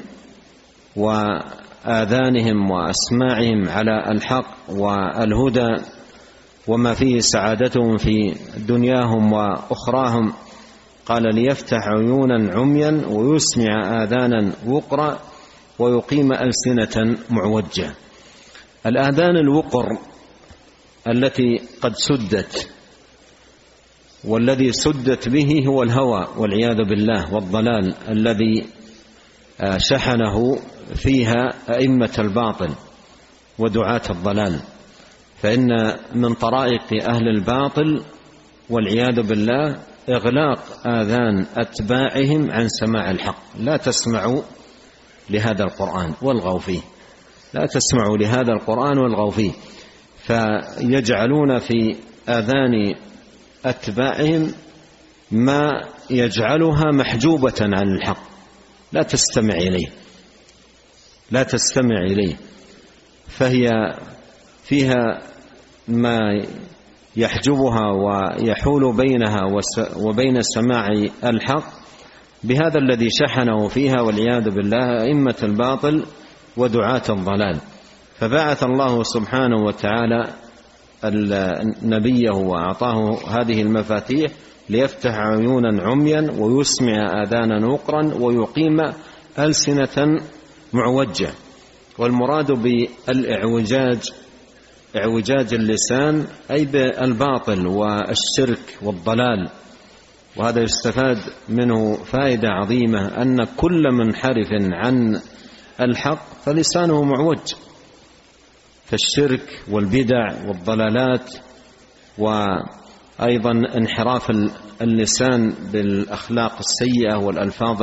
وآذانهم 0.96 2.70
وأسماعهم 2.70 3.68
على 3.68 4.12
الحق 4.12 4.54
والهدى 4.68 5.82
وما 6.68 6.94
فيه 6.94 7.20
سعادتهم 7.20 7.96
في 7.96 8.34
دنياهم 8.68 9.32
وأخراهم. 9.32 10.32
قال 11.06 11.34
ليفتح 11.34 11.78
عيونا 11.88 12.54
عميا 12.54 13.02
ويسمع 13.08 14.02
آذانا 14.02 14.52
وقرا 14.66 15.18
ويقيم 15.78 16.32
ألسنة 16.32 17.18
معوجة. 17.30 17.94
الآذان 18.86 19.36
الوقر 19.36 19.86
التي 21.08 21.60
قد 21.82 21.94
سدت 21.96 22.70
والذي 24.24 24.72
سدت 24.72 25.28
به 25.28 25.64
هو 25.68 25.82
الهوى 25.82 26.28
والعياذ 26.36 26.76
بالله 26.76 27.34
والضلال 27.34 27.94
الذي 28.08 28.66
آه، 29.60 29.78
شحنه 29.78 30.58
فيها 30.94 31.48
أئمة 31.70 32.10
الباطل 32.18 32.74
ودعاة 33.58 34.02
الضلال. 34.10 34.60
فإن 35.42 35.96
من 36.14 36.34
طرائق 36.34 37.08
أهل 37.08 37.28
الباطل 37.28 38.02
والعياذ 38.70 39.22
بالله 39.22 39.78
إغلاق 40.08 40.86
آذان 40.86 41.46
أتباعهم 41.56 42.50
عن 42.50 42.68
سماع 42.68 43.10
الحق. 43.10 43.42
لا 43.58 43.76
تسمعوا 43.76 44.42
لهذا 45.30 45.64
القرآن 45.64 46.14
والغوا 46.22 46.58
فيه. 46.58 46.80
لا 47.54 47.66
تسمعوا 47.66 48.16
لهذا 48.18 48.52
القرآن 48.52 48.98
والغوا 48.98 49.30
فيه. 49.30 49.52
فيجعلون 50.16 51.58
في 51.58 51.96
آذان 52.28 52.94
أتباعهم 53.64 54.52
ما 55.30 55.70
يجعلها 56.10 56.84
محجوبة 56.92 57.54
عن 57.60 57.88
الحق. 57.96 58.22
لا 58.92 59.02
تستمع 59.02 59.54
إليه. 59.54 59.86
لا 61.30 61.42
تستمع 61.42 62.00
إليه. 62.10 62.36
فهي 63.28 63.68
فيها 64.64 65.18
ما 65.88 66.18
يحجبها 67.16 67.86
ويحول 67.92 68.96
بينها 68.96 69.40
وبين 69.96 70.42
سماع 70.42 70.88
الحق. 71.24 71.80
بهذا 72.44 72.78
الذي 72.78 73.08
شحنه 73.10 73.68
فيها 73.68 74.00
والعياذ 74.00 74.50
بالله 74.50 75.02
أئمة 75.02 75.36
الباطل 75.42 76.06
ودعاة 76.56 77.02
الضلال. 77.08 77.58
فبعث 78.18 78.64
الله 78.64 79.02
سبحانه 79.02 79.64
وتعالى 79.64 80.34
نبيه 81.82 82.30
واعطاه 82.30 83.18
هذه 83.28 83.62
المفاتيح 83.62 84.32
ليفتح 84.68 85.14
عيونا 85.14 85.82
عميا 85.82 86.32
ويسمع 86.38 87.22
آذانا 87.22 87.66
وقرا 87.66 88.14
ويقيم 88.14 88.76
ألسنة 89.38 90.20
معوجة. 90.72 91.28
والمراد 91.98 92.52
بالإعوجاج 92.52 94.12
إعوجاج 94.96 95.54
اللسان 95.54 96.26
أي 96.50 96.64
بالباطل 96.64 97.66
والشرك 97.66 98.78
والضلال. 98.82 99.48
وهذا 100.36 100.62
يستفاد 100.62 101.18
منه 101.48 101.94
فائدة 101.94 102.48
عظيمة 102.48 103.22
أن 103.22 103.44
كل 103.44 103.82
منحرف 103.92 104.48
عن 104.72 105.20
الحق 105.80 106.42
فلسانه 106.44 107.02
معوج. 107.02 107.54
فالشرك 108.90 109.62
والبدع 109.70 110.48
والضلالات 110.48 111.34
وأيضا 112.18 113.52
انحراف 113.76 114.30
اللسان 114.82 115.54
بالأخلاق 115.72 116.58
السيئة 116.58 117.16
والألفاظ 117.16 117.82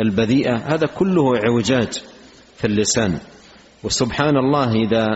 البذيئة 0.00 0.56
هذا 0.56 0.86
كله 0.86 1.36
اعوجاج 1.44 1.92
في 2.56 2.66
اللسان. 2.66 3.18
وسبحان 3.84 4.36
الله 4.36 4.72
إذا 4.72 5.06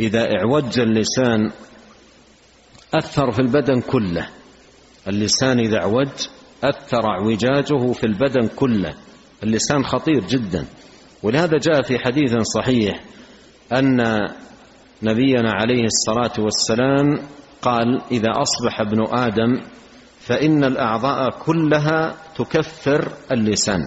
إذا 0.00 0.28
اعوج 0.38 0.78
اللسان 0.80 1.50
أثر 2.94 3.30
في 3.30 3.38
البدن 3.38 3.80
كله. 3.80 4.28
اللسان 5.08 5.58
إذا 5.58 5.78
اعوج 5.78 6.28
أثر 6.64 7.06
اعوجاجه 7.06 7.92
في 7.92 8.04
البدن 8.04 8.48
كله. 8.56 8.94
اللسان 9.42 9.84
خطير 9.84 10.24
جدا. 10.28 10.66
ولهذا 11.22 11.58
جاء 11.58 11.82
في 11.82 11.98
حديث 11.98 12.34
صحيح 12.56 13.04
أن 13.78 14.00
نبينا 15.02 15.52
عليه 15.52 15.84
الصلاة 15.84 16.44
والسلام 16.44 17.18
قال 17.62 18.02
إذا 18.10 18.30
أصبح 18.30 18.80
ابن 18.80 19.06
آدم 19.10 19.60
فإن 20.20 20.64
الأعضاء 20.64 21.30
كلها 21.30 22.14
تكفر 22.36 23.12
اللسان. 23.32 23.80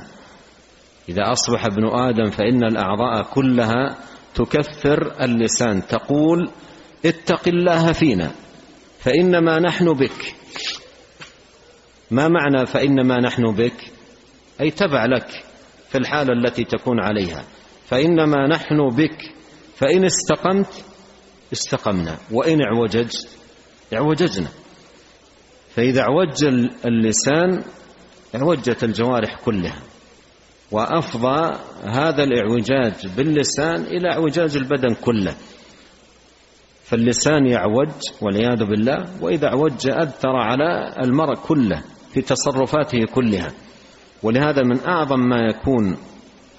إذا 1.10 1.32
أصبح 1.32 1.66
ابن 1.66 1.88
آدم 1.88 2.30
فإن 2.30 2.64
الأعضاء 2.64 3.24
كلها 3.34 3.98
تكفر 4.36 5.24
اللسان. 5.24 5.88
تقول 5.88 6.50
اتق 7.06 7.48
الله 7.48 7.92
فينا 7.92 8.32
فإنما 9.00 9.60
نحن 9.60 9.94
بك. 9.94 10.36
ما 12.12 12.28
معنى 12.28 12.66
فإنما 12.66 13.20
نحن 13.20 13.56
بك؟ 13.56 13.92
أي 14.62 14.72
تبع 14.72 15.06
لك 15.06 15.44
في 15.90 15.98
الحالة 15.98 16.34
التي 16.34 16.64
تكون 16.64 17.00
عليها. 17.00 17.44
فإنما 17.88 18.48
نحن 18.48 18.90
بك 18.90 19.35
فإن 19.76 20.06
استقمت 20.06 20.84
استقمنا. 21.54 22.18
وإن 22.32 22.62
اعوججت 22.62 23.28
اعوججنا. 23.94 24.48
فإذا 25.76 26.02
اعوج 26.02 26.44
اللسان 26.86 27.64
اعوجت 28.36 28.84
الجوارح 28.84 29.36
كلها. 29.46 29.80
وأفضى 30.72 31.60
هذا 31.84 32.24
الإعوجاج 32.24 33.08
باللسان 33.18 33.82
إلى 33.82 34.12
اعوجاج 34.12 34.56
البدن 34.56 34.94
كله. 34.94 35.36
فاللسان 36.84 37.46
يعوج 37.46 37.90
والعياذ 38.22 38.66
بالله 38.66 39.06
وإذا 39.22 39.48
اعوج 39.48 39.88
أثر 39.88 40.36
على 40.36 40.94
المرء 41.04 41.36
كله 41.36 41.84
في 42.14 42.22
تصرفاته 42.22 43.06
كلها. 43.14 43.52
ولهذا 44.24 44.64
من 44.64 44.80
أعظم 44.80 45.20
ما 45.20 45.40
يكون 45.50 45.98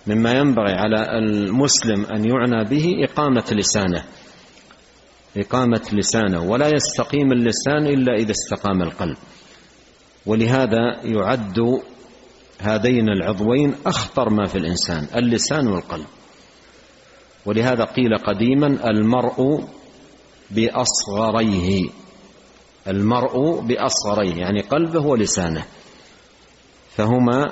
مما 0.07 0.33
ينبغي 0.33 0.73
على 0.73 1.19
المسلم 1.19 2.05
أن 2.05 2.25
يعنى 2.25 2.65
به 2.65 2.93
إقامة 3.05 3.45
لسانه. 3.53 4.05
إقامة 5.37 5.83
لسانه. 5.93 6.43
ولا 6.43 6.69
يستقيم 6.69 7.33
اللسان 7.33 7.87
إلا 7.87 8.15
إذا 8.15 8.31
استقام 8.31 8.83
القلب. 8.83 9.17
ولهذا 10.27 11.01
يعد 11.05 11.83
هذين 12.61 13.09
العضوين 13.09 13.75
أخطر 13.87 14.31
ما 14.31 14.47
في 14.47 14.59
الإنسان 14.59 15.07
اللسان 15.17 15.67
والقلب. 15.69 16.07
ولهذا 17.47 17.85
قيل 17.85 18.17
قديما 18.19 18.91
المرء 18.91 19.69
بأصغريه. 20.51 21.91
المرء 22.89 23.61
بأصغريه 23.61 24.35
يعني 24.35 24.61
قلبه 24.61 25.07
ولسانه. 25.07 25.65
فهما 26.97 27.45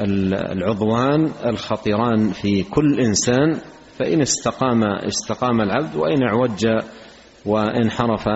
العضوان 0.00 1.32
الخطيران 1.46 2.32
في 2.32 2.62
كل 2.62 3.00
إنسان 3.00 3.60
فإن 3.98 4.20
استقام 4.20 4.84
استقام 4.84 5.60
العبد 5.60 5.96
وإن 5.96 6.22
اعوج 6.22 6.66
وانحرف 7.46 8.28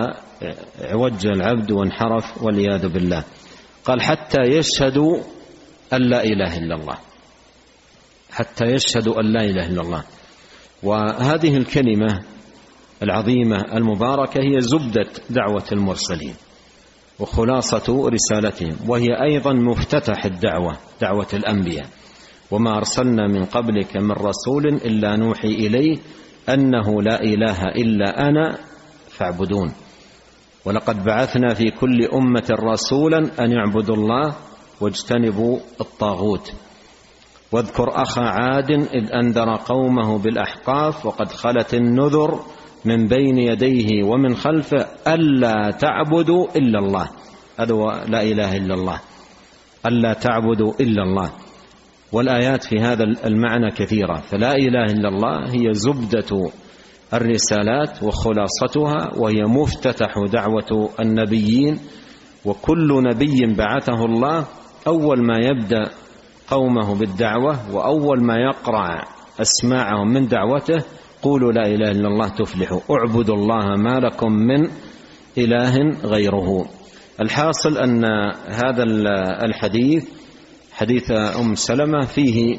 اعوج 0.81 1.25
العبد 1.25 1.71
وانحرف 1.71 2.43
والعياذ 2.43 2.87
بالله. 2.87 3.23
قال 3.85 4.01
حتى 4.01 4.41
يشهدوا 4.41 5.17
أن 5.93 6.01
لا 6.01 6.23
إله 6.23 6.57
إلا 6.57 6.75
الله. 6.75 6.97
حتى 8.31 8.65
يشهدوا 8.65 9.19
أن 9.19 9.25
لا 9.25 9.43
إله 9.43 9.67
إلا 9.67 9.81
الله. 9.81 10.03
وهذه 10.83 11.57
الكلمة 11.57 12.19
العظيمة 13.03 13.57
المباركة 13.73 14.39
هي 14.39 14.61
زبدة 14.61 15.09
دعوة 15.29 15.65
المرسلين. 15.71 16.35
وخلاصة 17.21 18.09
رسالتهم 18.09 18.75
وهي 18.87 19.07
أيضا 19.23 19.53
مفتتح 19.53 20.25
الدعوة 20.25 20.77
دعوة 21.01 21.27
الأنبياء. 21.33 21.85
وما 22.51 22.77
أرسلنا 22.77 23.27
من 23.27 23.45
قبلك 23.45 23.97
من 23.97 24.11
رسول 24.11 24.67
إلا 24.67 25.15
نوحي 25.15 25.47
إليه 25.47 25.97
أنه 26.49 27.01
لا 27.01 27.21
إله 27.23 27.63
إلا 27.63 28.29
أنا 28.29 28.57
فاعبدون. 29.09 29.71
ولقد 30.65 31.03
بعثنا 31.03 31.53
في 31.53 31.71
كل 31.71 32.05
أمة 32.13 32.47
رسولا 32.51 33.17
أن 33.17 33.51
يعبدوا 33.51 33.95
الله 33.95 34.35
واجتنبوا 34.81 35.59
الطاغوت. 35.81 36.53
واذكر 37.51 38.01
أخا 38.01 38.21
عاد 38.21 38.71
إذ 38.71 39.13
أنذر 39.13 39.55
قومه 39.55 40.17
بالأحقاف 40.17 41.05
وقد 41.05 41.31
خلت 41.31 41.73
النذر 41.73 42.39
من 42.85 43.07
بين 43.07 43.37
يديه 43.37 44.03
ومن 44.03 44.35
خلفه 44.35 44.85
ألا 45.07 45.71
تعبدوا 45.71 46.47
إلا 46.55 46.79
الله. 46.79 47.09
هذا 47.59 47.73
لا 48.07 48.21
إله 48.23 48.57
إلا 48.57 48.73
الله. 48.73 48.99
ألا 49.85 50.13
تعبدوا 50.13 50.73
إلا 50.79 51.03
الله. 51.03 51.31
والآيات 52.11 52.63
في 52.63 52.79
هذا 52.79 53.03
المعنى 53.03 53.71
كثيرة. 53.71 54.17
فلا 54.17 54.55
إله 54.55 54.83
إلا 54.83 55.09
الله 55.09 55.53
هي 55.53 55.73
زبدة 55.73 56.51
الرسالات 57.13 58.03
وخلاصتها 58.03 59.17
وهي 59.17 59.43
مفتتح 59.43 60.13
دعوة 60.31 60.89
النبيين. 60.99 61.79
وكل 62.45 63.03
نبي 63.03 63.55
بعثه 63.57 64.05
الله 64.05 64.45
أول 64.87 65.25
ما 65.25 65.37
يبدأ 65.37 65.89
قومه 66.47 66.95
بالدعوة 66.95 67.75
وأول 67.75 68.23
ما 68.23 68.35
يقرع 68.37 69.03
أسماعهم 69.41 70.07
من 70.07 70.27
دعوته 70.27 70.83
قولوا 71.21 71.51
لا 71.51 71.67
إله 71.67 71.91
إلا 71.91 72.07
الله 72.07 72.27
تفلحوا. 72.29 72.79
اعبدوا 72.91 73.35
الله 73.35 73.75
ما 73.75 73.99
لكم 73.99 74.31
من 74.31 74.69
إله 75.37 75.77
غيره. 76.03 76.65
الحاصل 77.21 77.77
أن 77.77 78.05
هذا 78.47 78.83
الحديث 79.45 80.09
حديث 80.73 81.11
أم 81.11 81.55
سلمة 81.55 82.05
فيه 82.05 82.57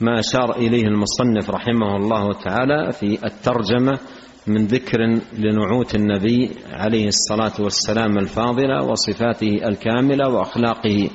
ما 0.00 0.18
أشار 0.20 0.56
إليه 0.56 0.82
المصنف 0.82 1.50
رحمه 1.50 1.96
الله 1.96 2.32
تعالى 2.32 2.92
في 2.92 3.26
الترجمة 3.26 3.98
من 4.46 4.66
ذكر 4.66 4.98
لنعوت 5.38 5.94
النبي 5.94 6.50
عليه 6.72 7.08
الصلاة 7.08 7.52
والسلام 7.60 8.18
الفاضلة 8.18 8.84
وصفاته 8.84 9.68
الكاملة 9.68 10.28
وأخلاقه 10.28 11.10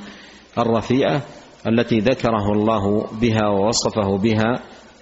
الرفيعة 0.57 1.21
التي 1.67 1.99
ذكره 1.99 2.51
الله 2.53 3.07
بها 3.21 3.47
ووصفه 3.49 4.17
بها 4.17 4.53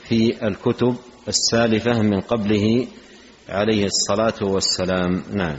في 0.03 0.47
الكتب 0.47 0.95
السالفة 1.27 2.01
من 2.01 2.21
قبله 2.21 2.87
عليه 3.49 3.85
الصلاة 3.85 4.49
والسلام. 4.49 5.23
نعم. 5.31 5.57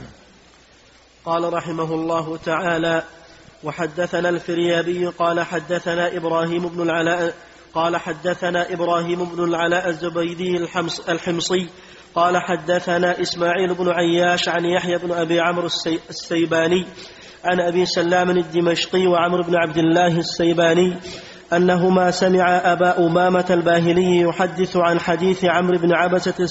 قال 1.25 1.53
رحمه 1.53 1.93
الله 1.93 2.37
تعالى 2.37 3.03
وحدثنا 3.63 4.29
الفريابي 4.29 5.07
قال 5.07 5.41
حدثنا 5.41 6.17
إبراهيم 6.17 6.67
بن 6.67 6.81
العلاء 6.81 7.33
قال 7.73 7.97
حدثنا 7.97 8.73
إبراهيم 8.73 9.25
بن 9.25 9.43
العلاء 9.43 9.89
الزبيدي 9.89 10.57
الحمص 10.57 10.99
الحمصي 11.09 11.69
قال 12.15 12.37
حدثنا 12.37 13.21
إسماعيل 13.21 13.73
بن 13.73 13.89
عياش 13.89 14.49
عن 14.49 14.65
يحيى 14.65 14.97
بن 14.97 15.11
أبي 15.11 15.39
عمرو 15.39 15.67
السيباني 16.09 16.85
عن 17.45 17.61
أبي 17.61 17.85
سلام 17.85 18.29
الدمشقي 18.29 19.07
وعمرو 19.07 19.43
بن 19.43 19.55
عبد 19.55 19.77
الله 19.77 20.17
السيباني 20.17 20.97
أنهما 21.53 22.11
سمع 22.11 22.61
أبا 22.63 23.07
أمامة 23.07 23.45
الباهلي 23.49 24.19
يحدث 24.19 24.77
عن 24.77 24.99
حديث 24.99 25.45
عمرو 25.45 25.77
بن 25.77 25.93
عبسة 25.93 26.47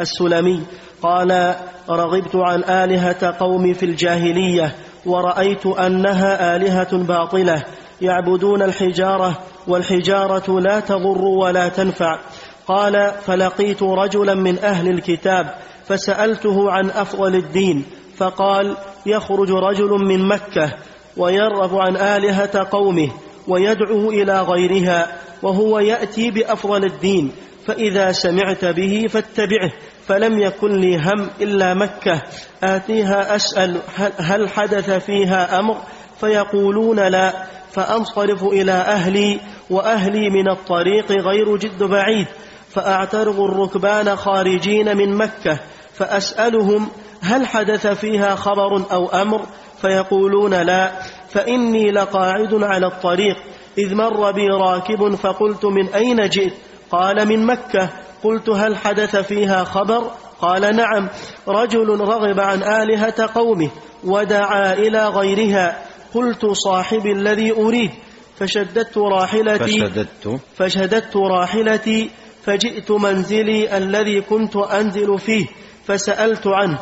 السلمي 0.00 0.62
قال 1.02 1.54
رغبت 1.90 2.36
عن 2.36 2.64
آلهة 2.64 3.36
قومي 3.38 3.74
في 3.74 3.86
الجاهلية 3.86 4.74
ورأيت 5.06 5.66
أنها 5.66 6.56
آلهة 6.56 6.96
باطلة 6.96 7.64
يعبدون 8.00 8.62
الحجارة 8.62 9.38
والحجارة 9.68 10.60
لا 10.60 10.80
تضر 10.80 11.24
ولا 11.24 11.68
تنفع. 11.68 12.18
قال 12.66 13.12
فلقيت 13.22 13.82
رجلا 13.82 14.34
من 14.34 14.58
أهل 14.58 14.88
الكتاب 14.88 15.54
فسألته 15.86 16.70
عن 16.70 16.90
أفضل 16.90 17.34
الدين 17.34 17.84
فقال 18.16 18.76
يخرج 19.06 19.50
رجل 19.50 19.90
من 19.90 20.28
مكة 20.28 20.72
ويرغب 21.16 21.76
عن 21.76 21.96
آلهة 21.96 22.68
قومه 22.70 23.10
ويدعو 23.48 24.10
إلى 24.10 24.40
غيرها 24.40 25.16
وهو 25.42 25.78
يأتي 25.78 26.30
بأفضل 26.30 26.84
الدين 26.84 27.32
فإذا 27.66 28.12
سمعت 28.12 28.64
به 28.64 29.06
فاتبعه 29.10 29.72
فلم 30.06 30.40
يكن 30.40 30.80
لي 30.80 30.96
هم 30.96 31.30
إلا 31.40 31.74
مكة. 31.74 32.22
آتيها 32.62 33.36
أسأل 33.36 33.80
هل 34.18 34.48
حدث 34.48 34.90
فيها 34.90 35.58
أمر؟ 35.58 35.76
فيقولون 36.20 37.00
لا 37.00 37.32
فأنصرف 37.72 38.44
إلى 38.44 38.72
أهلي 38.72 39.40
وأهلي 39.70 40.30
من 40.30 40.50
الطريق 40.50 41.12
غير 41.12 41.56
جد 41.56 41.82
بعيد. 41.82 42.26
فأعترض 42.70 43.40
الركبان 43.40 44.16
خارجين 44.16 44.96
من 44.96 45.16
مكة 45.16 45.58
فأسألهم 45.94 46.88
هل 47.22 47.46
حدث 47.46 47.86
فيها 47.86 48.34
خبر 48.34 48.82
أو 48.92 49.06
أمر؟ 49.06 49.46
فيقولون 49.80 50.54
لا 50.54 50.92
فإني 51.30 51.90
لقاعد 51.90 52.54
على 52.54 52.86
الطريق 52.86 53.36
إذ 53.78 53.94
مر 53.94 54.30
بي 54.30 54.46
راكب 54.46 55.14
فقلت 55.14 55.64
من 55.64 55.88
أين 55.88 56.28
جئت؟ 56.28 56.52
قال 56.90 57.28
من 57.28 57.46
مكة. 57.46 57.90
قلت 58.24 58.50
هل 58.50 58.76
حدث 58.76 59.16
فيها 59.16 59.64
خبر؟ 59.64 60.10
قال 60.40 60.76
نعم. 60.76 61.08
رجل 61.48 62.00
رغب 62.00 62.40
عن 62.40 62.62
آلهة 62.62 63.30
قومه 63.34 63.70
ودعا 64.04 64.72
إلى 64.72 65.08
غيرها. 65.08 65.82
قلت 66.14 66.46
صاحبي 66.46 67.12
الذي 67.12 67.52
أريد. 67.52 67.90
فشددت 68.38 68.98
راحلتي. 68.98 69.80
فشددت. 69.80 70.40
فشددت 70.56 71.16
راحلتي. 71.16 72.10
فجئت 72.44 72.90
منزلي 72.90 73.76
الذي 73.76 74.20
كنت 74.20 74.56
أنزل 74.56 75.18
فيه. 75.18 75.46
فسألت 75.86 76.46
عنه. 76.46 76.78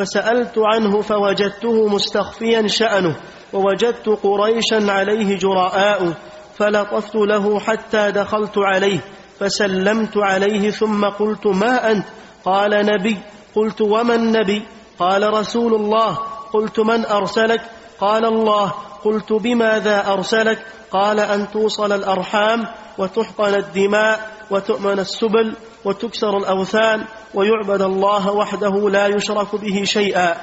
فسألت 0.00 0.58
عنه 0.58 1.00
فوجدته 1.00 1.88
مستخفيا 1.88 2.66
شأنه 2.66 3.16
ووجدت 3.52 4.08
قريشا 4.08 4.92
عليه 4.92 5.38
جراء 5.38 6.12
فلطفت 6.58 7.14
له 7.14 7.60
حتى 7.60 8.10
دخلت 8.10 8.58
عليه 8.58 9.00
فسلمت 9.40 10.16
عليه 10.16 10.70
ثم 10.70 11.04
قلت 11.04 11.46
ما 11.46 11.90
أنت؟ 11.90 12.04
قال 12.44 12.70
نبي. 12.70 13.18
قلت 13.54 13.80
وما 13.80 14.14
النبي؟ 14.14 14.62
قال 14.98 15.34
رسول 15.34 15.74
الله. 15.74 16.18
قلت 16.52 16.80
من 16.80 17.06
أرسلك؟ 17.06 17.60
قال 18.00 18.24
الله. 18.24 18.72
قلت 19.04 19.32
بماذا 19.32 20.12
أرسلك؟ 20.12 20.58
قال 20.90 21.20
أن 21.20 21.50
توصل 21.50 21.92
الأرحام 21.92 22.66
وتحقن 22.98 23.54
الدماء 23.54 24.30
وتؤمن 24.50 24.98
السبل 24.98 25.56
وتكسر 25.84 26.36
الأوثان 26.36 27.04
ويعبد 27.34 27.82
الله 27.82 28.32
وحده 28.32 28.90
لا 28.90 29.06
يشرك 29.06 29.54
به 29.56 29.84
شيئا. 29.84 30.36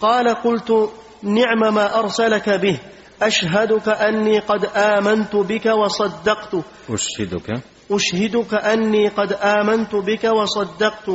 قال 0.00 0.28
قلت 0.28 0.90
نعم 1.22 1.74
ما 1.74 1.98
أرسلك 1.98 2.48
به. 2.48 2.78
أشهدك 3.22 3.88
أني 3.88 4.38
قد 4.38 4.64
آمنت 4.76 5.36
بك 5.36 5.66
وصدقت. 5.66 6.56
أشهدك. 6.90 7.60
أشهدك 7.90 8.54
أني 8.54 9.08
قد 9.08 9.32
آمنت 9.32 9.94
بك 9.94 10.24
وصدقت. 10.24 11.10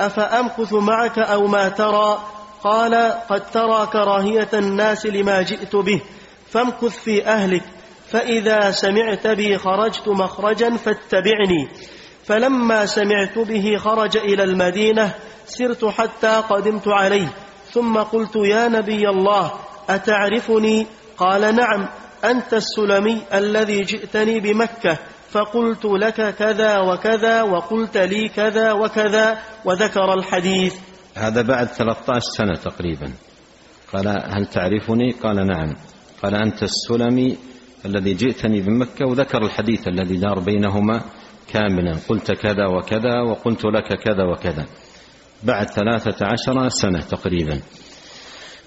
أفأمكث 0.00 0.72
معك 0.72 1.18
أو 1.18 1.46
ما 1.46 1.68
ترى؟ 1.68 2.18
قال 2.64 2.94
قد 3.30 3.50
ترى 3.50 3.86
كراهية 3.92 4.48
الناس 4.54 5.06
لما 5.06 5.42
جئت 5.42 5.76
به. 5.76 6.00
فامكث 6.50 6.98
في 6.98 7.26
أهلك. 7.26 7.62
فإذا 8.10 8.70
سمعت 8.70 9.26
بي 9.26 9.58
خرجت 9.58 10.08
مخرجا 10.08 10.76
فاتبعني. 10.76 11.68
فلما 12.26 12.86
سمعت 12.86 13.38
به 13.38 13.76
خرج 13.76 14.16
إلى 14.16 14.42
المدينة 14.42 15.14
سرت 15.46 15.84
حتى 15.84 16.42
قدمت 16.50 16.88
عليه 16.88 17.28
ثم 17.72 17.98
قلت 17.98 18.36
يا 18.36 18.68
نبي 18.68 19.08
الله 19.08 19.52
أتعرفني؟ 19.88 20.86
قال 21.16 21.56
نعم 21.56 21.88
أنت 22.24 22.54
السلمي 22.54 23.22
الذي 23.34 23.82
جئتني 23.82 24.40
بمكة 24.40 24.98
فقلت 25.30 25.84
لك 25.84 26.34
كذا 26.34 26.78
وكذا 26.78 27.42
وقلت 27.42 27.96
لي 27.96 28.28
كذا 28.28 28.72
وكذا 28.72 29.38
وذكر 29.64 30.14
الحديث. 30.14 30.74
هذا 31.14 31.42
بعد 31.42 31.66
13 31.66 32.20
سنة 32.20 32.54
تقريبا. 32.54 33.12
قال 33.92 34.08
هل 34.08 34.46
تعرفني؟ 34.46 35.10
قال 35.10 35.46
نعم. 35.46 35.74
قال 36.22 36.34
أنت 36.34 36.62
السلمي 36.62 37.38
الذي 37.84 38.14
جئتني 38.14 38.60
بمكة 38.60 39.06
وذكر 39.06 39.42
الحديث 39.42 39.88
الذي 39.88 40.16
دار 40.16 40.38
بينهما 40.38 41.02
كاملا 41.56 41.96
قلت 42.08 42.32
كذا 42.32 42.66
وكذا 42.66 43.20
وقلت 43.20 43.64
لك 43.64 43.98
كذا 43.98 44.24
وكذا. 44.24 44.66
بعد 45.42 45.66
ثلاثة 45.70 46.26
عشر 46.26 46.68
سنة 46.68 47.00
تقريبا. 47.00 47.60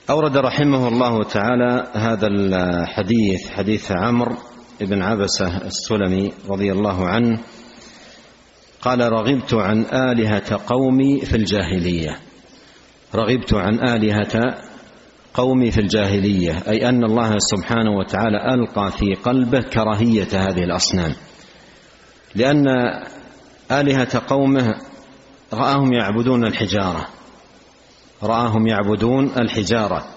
أورد 0.10 0.38
رحمه 0.38 0.88
الله 0.88 1.24
تعالى 1.24 1.88
هذا 1.94 2.28
الحديث 2.28 3.50
حديث 3.50 3.92
عمرو 3.92 4.36
بن 4.82 5.02
عبسة 5.02 5.58
السلمي 5.58 6.32
رضي 6.50 6.72
الله 6.72 7.08
عنه. 7.08 7.40
قال 8.82 9.12
رغبت 9.12 9.54
عن 9.54 9.86
آلهة 9.94 10.60
قومي 10.68 11.20
في 11.20 11.36
الجاهلية. 11.38 12.20
رغبت 13.16 13.54
عن 13.54 13.80
آلهة 13.80 14.56
قومي 15.34 15.72
في 15.72 15.82
الجاهلية 15.82 16.64
أي 16.68 16.90
أن 16.90 17.04
الله 17.04 17.38
سبحانه 17.40 17.92
وتعالى 17.92 18.54
ألقى 18.54 18.92
في 18.92 19.14
قلبه 19.14 19.62
كراهية 19.62 20.28
هذه 20.34 20.64
الأصنام. 20.64 21.14
لأن 22.36 22.68
آلهة 23.72 24.22
قومه 24.28 24.76
رآهم 25.54 25.94
يعبدون 25.94 26.46
الحجارة. 26.46 27.08
رآهم 28.24 28.68
يعبدون 28.68 29.32
الحجارة. 29.38 30.08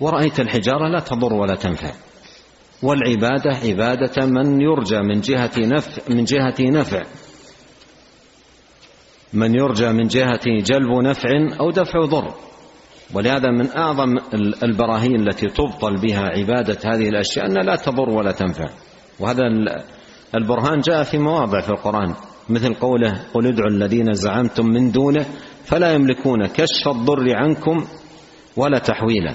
ورأيت 0.00 0.40
الحجارة 0.40 0.88
لا 0.88 1.00
تضر 1.00 1.32
ولا 1.32 1.54
تنفع. 1.54 1.90
والعبادة 2.82 3.50
عبادة 3.64 4.26
من 4.26 4.60
يرجى 4.60 5.00
من 5.00 5.20
جهة 5.20 5.52
نفع 5.58 6.02
من 6.08 6.24
جهة 6.24 6.54
نفع. 6.60 7.02
من 9.32 9.54
يرجى 9.54 9.88
من 9.92 10.06
جهة 10.06 10.40
جلب 10.46 10.92
نفع 11.02 11.28
أو 11.60 11.70
دفع 11.70 12.04
ضر. 12.04 12.34
ولهذا 13.14 13.50
من 13.50 13.70
أعظم 13.76 14.18
البراهين 14.62 15.28
التي 15.28 15.46
تبطل 15.46 16.00
بها 16.00 16.20
عبادة 16.20 16.78
هذه 16.84 17.08
الأشياء 17.08 17.46
أنها 17.46 17.62
لا 17.62 17.76
تضر 17.76 18.10
ولا 18.10 18.32
تنفع. 18.32 18.70
وهذا 19.20 19.42
البرهان 20.34 20.80
جاء 20.80 21.02
في 21.02 21.18
مواضع 21.18 21.60
في 21.60 21.68
القرآن 21.70 22.14
مثل 22.48 22.74
قوله 22.74 23.24
قل 23.34 23.46
ادعوا 23.46 23.70
الذين 23.70 24.12
زعمتم 24.12 24.66
من 24.66 24.92
دونه 24.92 25.26
فلا 25.64 25.92
يملكون 25.92 26.46
كشف 26.46 26.88
الضر 26.88 27.36
عنكم 27.36 27.84
ولا 28.56 28.78
تحويلا. 28.78 29.34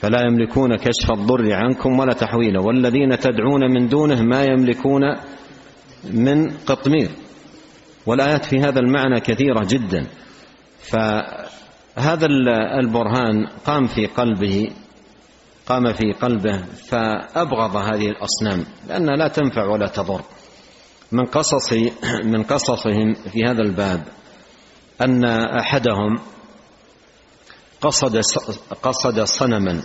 فلا 0.00 0.20
يملكون 0.26 0.76
كشف 0.76 1.10
الضر 1.10 1.52
عنكم 1.52 1.98
ولا 1.98 2.12
تحويلا 2.12 2.60
والذين 2.60 3.18
تدعون 3.18 3.72
من 3.74 3.88
دونه 3.88 4.22
ما 4.22 4.44
يملكون 4.44 5.02
من 6.12 6.50
قطمير. 6.50 7.10
والآيات 8.06 8.44
في 8.44 8.60
هذا 8.60 8.80
المعنى 8.80 9.20
كثيرة 9.20 9.66
جدا. 9.68 10.06
فهذا 10.78 12.26
البرهان 12.80 13.46
قام 13.66 13.86
في 13.86 14.06
قلبه 14.06 14.70
قام 15.70 15.92
في 15.92 16.12
قلبه 16.12 16.62
فأبغض 16.88 17.76
هذه 17.76 18.08
الأصنام 18.08 18.64
لأنها 18.88 19.16
لا 19.16 19.28
تنفع 19.28 19.66
ولا 19.66 19.86
تضر. 19.86 20.22
من 21.12 21.26
قصص 21.26 21.72
من 22.24 22.42
قصصهم 22.42 23.14
في 23.14 23.44
هذا 23.44 23.62
الباب 23.62 24.04
أن 25.00 25.24
أحدهم 25.58 26.18
قصد 27.80 28.20
قصد 28.82 29.20
صنما 29.20 29.82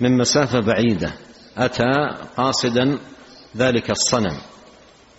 من 0.00 0.18
مسافة 0.18 0.60
بعيدة 0.60 1.12
أتى 1.56 1.92
قاصدا 2.36 2.98
ذلك 3.56 3.90
الصنم 3.90 4.36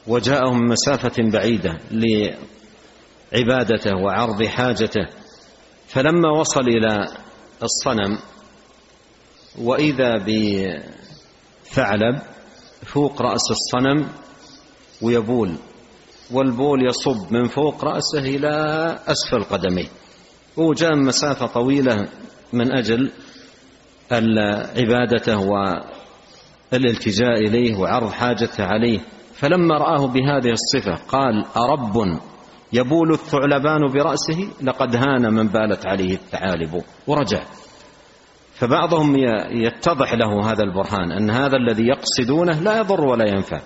وجاءه 0.07 0.53
من 0.53 0.67
مسافة 0.67 1.31
بعيدة 1.33 1.77
لعبادته 3.31 3.95
وعرض 4.03 4.43
حاجته 4.43 5.07
فلما 5.87 6.39
وصل 6.39 6.67
إلى 6.67 7.07
الصنم 7.63 8.17
وإذا 9.59 10.17
بثعلب 10.17 12.19
فوق 12.85 13.21
رأس 13.21 13.51
الصنم 13.51 14.07
ويبول 15.01 15.55
والبول 16.31 16.87
يصب 16.87 17.33
من 17.33 17.43
فوق 17.43 17.85
رأسه 17.85 18.19
إلى 18.19 18.49
أسفل 19.07 19.43
قدميه. 19.43 19.87
وجاء 20.57 20.95
من 20.95 21.05
مسافة 21.05 21.45
طويلة 21.45 22.07
من 22.53 22.77
أجل 22.77 23.11
عبادته 24.77 25.39
والالتجاء 26.71 27.33
إليه 27.33 27.75
وعرض 27.75 28.11
حاجته 28.11 28.63
عليه. 28.63 28.99
فلما 29.33 29.77
رآه 29.77 30.07
بهذه 30.07 30.51
الصفة 30.51 30.95
قال 30.95 31.45
أرب 31.57 32.19
يبول 32.73 33.11
الثعلبان 33.11 33.87
برأسه 33.93 34.47
لقد 34.61 34.95
هان 34.95 35.33
من 35.33 35.47
بالت 35.47 35.85
عليه 35.85 36.13
الثعالب. 36.13 36.83
ورجع. 37.07 37.43
فبعضهم 38.59 39.15
يتضح 39.51 40.13
له 40.13 40.51
هذا 40.51 40.63
البرهان 40.63 41.11
أن 41.11 41.29
هذا 41.29 41.57
الذي 41.57 41.83
يقصدونه 41.87 42.59
لا 42.59 42.77
يضر 42.77 43.01
ولا 43.01 43.29
ينفع. 43.29 43.59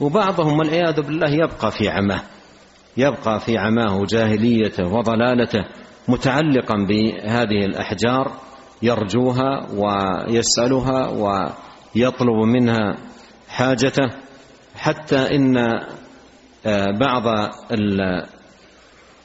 وبعضهم 0.00 0.58
والعياذ 0.58 1.02
بالله 1.02 1.30
يبقى 1.30 1.70
في 1.70 1.88
عماه 1.88 2.20
يبقى 2.96 3.40
في 3.40 3.58
عماه 3.58 4.04
جاهليته 4.04 4.86
وضلالته 4.86 5.64
متعلقا 6.08 6.74
بهذه 6.88 7.64
الأحجار 7.64 8.32
يرجوها 8.82 9.66
ويسألها 9.72 11.08
ويطلب 11.08 12.36
منها 12.46 12.96
حاجته 13.48 14.10
حتى 14.76 15.36
إن 15.36 15.56
آه، 16.66 16.86
بعض 17.00 17.50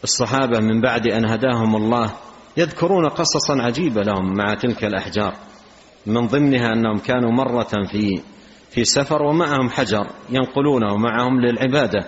الصحابة 0.03 0.59
من 0.59 0.81
بعد 0.81 1.07
أن 1.07 1.25
هداهم 1.25 1.75
الله 1.75 2.11
يذكرون 2.57 3.09
قصصا 3.09 3.61
عجيبة 3.61 4.01
لهم 4.01 4.33
مع 4.33 4.53
تلك 4.53 4.85
الأحجار. 4.85 5.35
من 6.05 6.27
ضمنها 6.27 6.73
أنهم 6.73 6.99
كانوا 6.99 7.31
مرة 7.31 7.69
في 7.91 8.21
في 8.69 8.85
سفر 8.85 9.23
ومعهم 9.23 9.69
حجر 9.69 10.07
ينقلونه 10.29 10.97
معهم 10.97 11.41
للعبادة. 11.41 12.05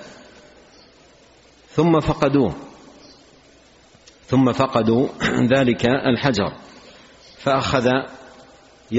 ثم 1.70 2.00
فقدوه. 2.00 2.56
ثم 4.28 4.52
فقدوا 4.52 5.08
ذلك 5.56 5.86
الحجر. 5.86 6.54
فأخذ 7.38 7.90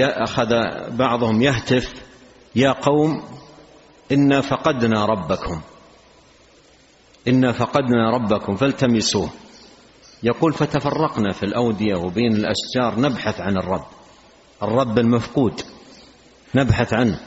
أخذ 0.00 0.54
بعضهم 0.90 1.42
يهتف 1.42 1.92
يا 2.56 2.72
قوم 2.72 3.22
إنا 4.12 4.40
فقدنا 4.40 5.04
ربكم 5.06 5.60
إنا 7.28 7.52
فقدنا 7.52 8.10
ربكم 8.10 8.56
فالتمسوه. 8.56 9.30
يقول 10.24 10.52
فتفرقنا 10.52 11.32
في 11.32 11.42
الأودية 11.42 11.94
وبين 11.94 12.32
الأشجار 12.32 13.00
نبحث 13.00 13.40
عن 13.40 13.56
الرب. 13.56 13.84
الرب 14.62 14.98
المفقود 14.98 15.60
نبحث 16.54 16.94
عنه. 16.94 17.20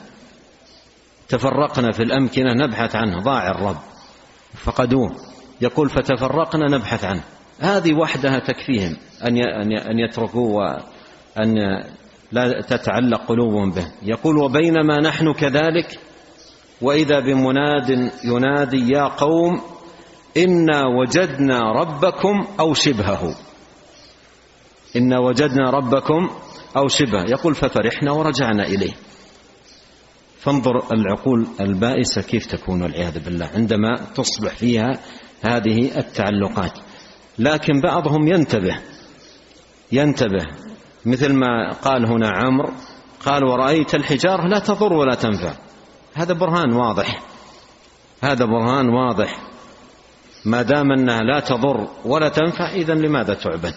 تفرقنا 1.30 1.92
في 1.92 2.04
الأمكنة 2.04 2.54
نبحث 2.54 2.96
عنه. 2.96 3.20
ضاع 3.24 3.52
الرب. 3.52 3.78
فقدوه. 4.54 5.16
يقول 5.62 5.90
فتفرقنا 5.90 6.78
نبحث 6.78 7.06
عنه. 7.06 7.24
هذه 7.60 7.94
وحدها 7.94 8.40
تكفيهم. 8.40 8.98
أن 9.24 9.38
أن 9.72 10.00
يتركوا 10.00 10.58
وأن 10.58 11.54
لا 12.32 12.62
تتعلق 12.62 13.22
قلوبهم 13.28 13.72
به. 13.72 13.92
يقول 14.04 14.38
وبينما 14.38 15.02
نحن 15.02 15.34
كذلك 15.34 16.00
وإذا 16.82 17.20
بمناد 17.20 18.12
ينادي 18.24 18.92
يا 18.92 19.04
قوم 19.04 19.62
إنا 20.38 20.84
وجدنا 20.86 21.72
ربكم 21.72 22.48
أو 22.60 22.74
شبهه. 22.74 23.36
إنا 24.96 25.20
وجدنا 25.20 25.70
ربكم 25.70 26.30
أو 26.78 26.88
شبهه. 26.88 27.26
يقول 27.30 27.56
ففرحنا 27.56 28.12
ورجعنا 28.12 28.64
إليه. 28.64 28.94
فانظر 30.40 30.94
العقول 30.94 31.48
البائسة 31.60 32.22
كيف 32.22 32.46
تكون 32.46 32.82
والعياذ 32.82 33.20
بالله. 33.20 33.50
عندما 33.56 33.96
تصبح 34.16 34.56
فيها 34.56 35.00
هذه 35.42 35.98
التعلقات. 35.98 36.74
لكن 37.40 37.82
بعضهم 37.82 38.28
ينتبه 38.28 38.80
ينتبه. 39.92 40.46
مثل 41.06 41.34
ما 41.34 41.72
قال 41.72 42.06
هنا 42.06 42.30
عمرو 42.30 42.74
قال 43.26 43.44
ورأيت 43.44 43.96
الحجارة 43.96 44.48
لا 44.48 44.60
تضر 44.60 44.94
ولا 44.94 45.16
تنفع. 45.16 45.54
هذا 46.14 46.34
برهان 46.34 46.74
واضح. 46.74 47.22
هذا 48.24 48.46
برهان 48.46 48.90
واضح. 48.90 49.47
ما 50.48 50.62
دام 50.62 50.92
أنها 50.92 51.22
لا 51.22 51.40
تضر 51.40 51.88
ولا 52.06 52.30
تنفع 52.30 52.72
اذا 52.72 52.94
لماذا 52.94 53.34
تعبد؟ 53.34 53.74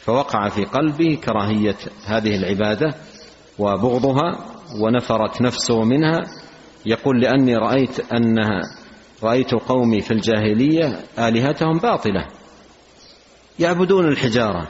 فوقع 0.00 0.48
في 0.48 0.64
قلبه 0.64 1.14
كراهية 1.24 1.76
هذه 2.06 2.36
العبادة 2.36 2.94
وبغضها 3.58 4.44
ونفرت 4.80 5.42
نفسه 5.42 5.84
منها. 5.84 6.20
يقول 6.86 7.20
لأني 7.20 7.56
رأيت 7.56 8.12
أنها 8.12 8.60
رأيت 9.22 9.54
قومي 9.54 10.00
في 10.00 10.10
الجاهلية 10.10 11.00
آلهتهم 11.18 11.78
باطلة 11.78 12.26
يعبدون 13.58 14.08
الحجارة 14.08 14.68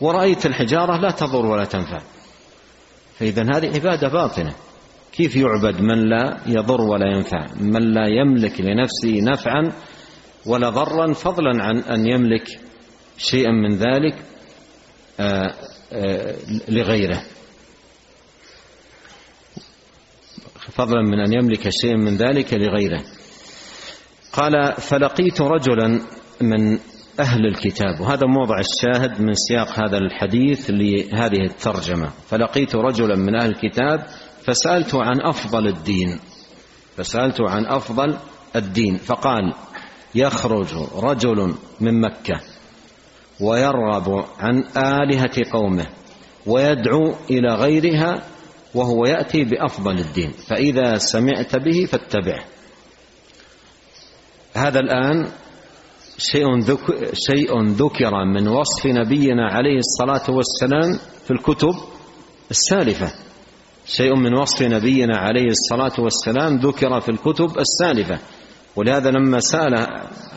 ورأيت 0.00 0.46
الحجارة 0.46 0.96
لا 0.96 1.10
تضر 1.10 1.46
ولا 1.46 1.64
تنفع. 1.64 1.98
فإذا 3.18 3.42
هذه 3.42 3.74
عبادة 3.74 4.08
باطنة 4.08 4.54
كيف 5.12 5.36
يعبد 5.36 5.80
من 5.80 6.08
لا 6.08 6.40
يضر 6.46 6.80
ولا 6.80 7.16
ينفع؟ 7.16 7.46
من 7.60 7.82
لا 7.82 8.06
يملك 8.06 8.60
لنفسه 8.60 9.20
نفعا 9.20 9.72
ولا 10.46 10.68
ضرا 10.68 11.12
فضلا 11.12 11.64
عن 11.64 11.78
أن 11.78 12.06
يملك 12.06 12.60
شيئا 13.18 13.50
من 13.50 13.76
ذلك 13.76 14.14
آه، 15.20 15.54
آه، 15.92 16.36
لغيره. 16.68 17.22
فضلا 20.72 21.02
من 21.02 21.20
أن 21.20 21.32
يملك 21.32 21.68
شيئا 21.68 21.96
من 21.96 22.16
ذلك 22.16 22.54
لغيره. 22.54 23.04
قال 24.32 24.72
فلقيت 24.72 25.40
رجلا 25.40 26.00
من 26.40 26.78
أهل 27.20 27.46
الكتاب. 27.46 28.00
وهذا 28.00 28.26
موضع 28.26 28.58
الشاهد 28.58 29.20
من 29.20 29.34
سياق 29.34 29.68
هذا 29.68 29.98
الحديث 29.98 30.70
لهذه 30.70 31.44
الترجمة. 31.44 32.10
فلقيت 32.28 32.74
رجلا 32.74 33.16
من 33.16 33.40
أهل 33.40 33.50
الكتاب 33.50 34.06
فسألته 34.42 35.02
عن 35.02 35.20
أفضل 35.20 35.66
الدين. 35.66 36.20
فسألته 36.96 37.50
عن 37.50 37.66
أفضل 37.66 38.16
الدين. 38.56 38.96
فقال 38.96 39.54
يخرج 40.14 40.68
رجل 40.94 41.54
من 41.80 42.00
مكة 42.00 42.40
ويرغب 43.40 44.24
عن 44.38 44.64
آلهة 44.76 45.50
قومه 45.52 45.86
ويدعو 46.46 47.14
إلى 47.30 47.54
غيرها 47.54 48.22
وهو 48.74 49.06
يأتي 49.06 49.44
بأفضل 49.44 49.98
الدين 49.98 50.30
فإذا 50.30 50.96
سمعت 50.96 51.56
به 51.56 51.84
فاتبعه. 51.84 52.44
هذا 54.54 54.78
الآن 54.78 55.28
شيء 56.18 56.58
ذك 56.58 57.14
شيء 57.14 57.62
ذكر 57.62 58.24
من 58.24 58.48
وصف 58.48 58.86
نبينا 58.86 59.52
عليه 59.52 59.78
الصلاة 59.78 60.36
والسلام 60.36 60.98
في 61.24 61.30
الكتب 61.30 61.74
السالفة. 62.50 63.12
شيء 63.86 64.14
من 64.14 64.38
وصف 64.38 64.62
نبينا 64.62 65.16
عليه 65.18 65.46
الصلاة 65.50 66.04
والسلام 66.04 66.56
ذكر 66.56 67.00
في 67.00 67.08
الكتب 67.08 67.58
السالفة. 67.58 68.18
ولهذا 68.76 69.10
لما 69.10 69.40
سأل 69.40 69.86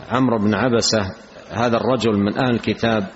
عمرو 0.10 0.38
بن 0.38 0.54
عبسة 0.54 1.00
هذا 1.50 1.78
الرجل 1.78 2.12
من 2.12 2.38
أهل 2.38 2.54
الكتاب 2.54 3.08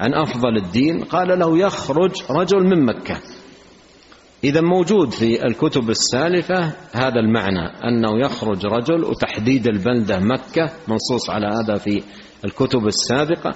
عن 0.00 0.14
أفضل 0.14 0.56
الدين 0.56 1.04
قال 1.04 1.38
له 1.38 1.58
يخرج 1.58 2.12
رجل 2.30 2.64
من 2.64 2.84
مكة. 2.84 3.20
إذا 4.44 4.60
موجود 4.60 5.10
في 5.10 5.46
الكتب 5.46 5.90
السالفة 5.90 6.72
هذا 6.92 7.20
المعنى 7.20 7.66
أنه 7.84 8.20
يخرج 8.20 8.66
رجل 8.66 9.04
وتحديد 9.04 9.66
البلدة 9.66 10.18
مكة 10.18 10.70
منصوص 10.88 11.30
على 11.30 11.46
هذا 11.46 11.78
في 11.78 12.02
الكتب 12.44 12.86
السابقة 12.86 13.54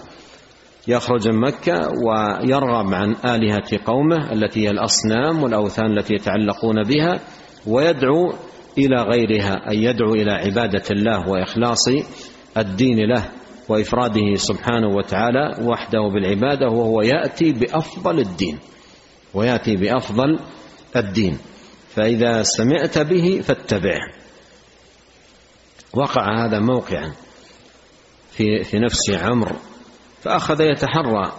يخرج 0.88 1.28
من 1.28 1.40
مكة 1.40 1.88
ويرغب 2.06 2.94
عن 2.94 3.16
آلهة 3.24 3.80
قومه 3.86 4.32
التي 4.32 4.66
هي 4.66 4.70
الأصنام 4.70 5.42
والأوثان 5.42 5.98
التي 5.98 6.14
يتعلقون 6.14 6.82
بها 6.82 7.20
ويدعو 7.66 8.32
إلى 8.78 9.02
غيرها 9.02 9.70
أي 9.70 9.82
يدعو 9.84 10.14
إلى 10.14 10.30
عبادة 10.30 10.84
الله 10.90 11.28
وإخلاص 11.28 11.88
الدين 12.56 12.98
له 12.98 13.28
وإفراده 13.68 14.34
سبحانه 14.34 14.88
وتعالى 14.96 15.56
وحده 15.62 16.00
بالعبادة 16.14 16.68
وهو 16.68 17.02
يأتي 17.02 17.52
بأفضل 17.52 18.18
الدين 18.18 18.58
ويأتي 19.34 19.76
بأفضل 19.76 20.38
الدين. 20.96 21.38
فإذا 21.94 22.42
سمعت 22.42 22.98
به 22.98 23.40
فاتبعه. 23.44 24.12
وقع 25.92 26.44
هذا 26.44 26.58
موقعا 26.58 27.12
في 28.32 28.64
في 28.64 28.78
نفس 28.78 29.10
عمرو 29.10 29.56
فأخذ 30.22 30.60
يتحرى. 30.60 31.32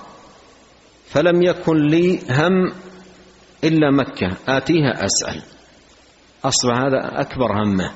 فلم 1.08 1.41
يكن 1.41 1.78
لي 1.88 2.20
هم 2.30 2.72
إلا 3.63 3.91
مكة 3.91 4.38
آتيها 4.48 5.06
أسأل. 5.06 5.41
أصبح 6.45 6.77
هذا 6.77 7.21
أكبر 7.21 7.63
همه. 7.63 7.91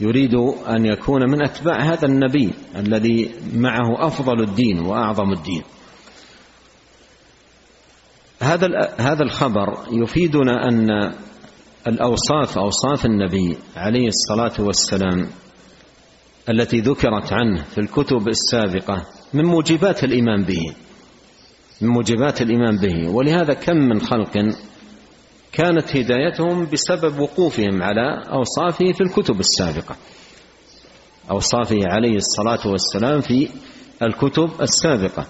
يريد 0.00 0.34
أن 0.68 0.86
يكون 0.86 1.30
من 1.30 1.44
أتباع 1.44 1.80
هذا 1.80 2.06
النبي 2.06 2.50
الذي 2.76 3.34
معه 3.54 4.06
أفضل 4.06 4.40
الدين 4.42 4.80
وأعظم 4.80 5.32
الدين. 5.32 5.62
هذا 8.42 8.66
هذا 8.98 9.22
الخبر 9.22 9.78
يفيدنا 9.92 10.68
أن 10.68 11.12
الأوصاف 11.86 12.58
أوصاف 12.58 13.06
النبي 13.06 13.58
عليه 13.76 14.08
الصلاة 14.08 14.66
والسلام 14.66 15.28
التي 16.50 16.80
ذكرت 16.80 17.32
عنه 17.32 17.62
في 17.62 17.78
الكتب 17.78 18.28
السابقة 18.28 19.06
من 19.34 19.44
موجبات 19.44 20.04
الإيمان 20.04 20.44
به 20.44 20.74
من 21.80 21.88
موجبات 21.88 22.42
الإيمان 22.42 22.76
به. 22.76 23.10
ولهذا 23.10 23.54
كم 23.54 23.76
من 23.76 24.00
خلق 24.00 24.54
كانت 25.52 25.96
هدايتهم 25.96 26.66
بسبب 26.72 27.18
وقوفهم 27.18 27.82
على 27.82 28.24
أوصافه 28.32 28.92
في 28.92 29.00
الكتب 29.00 29.40
السابقة. 29.40 29.96
أوصافه 31.30 31.78
عليه 31.82 32.16
الصلاة 32.16 32.72
والسلام 32.72 33.20
في 33.20 33.48
الكتب 34.02 34.50
السابقة. 34.62 35.26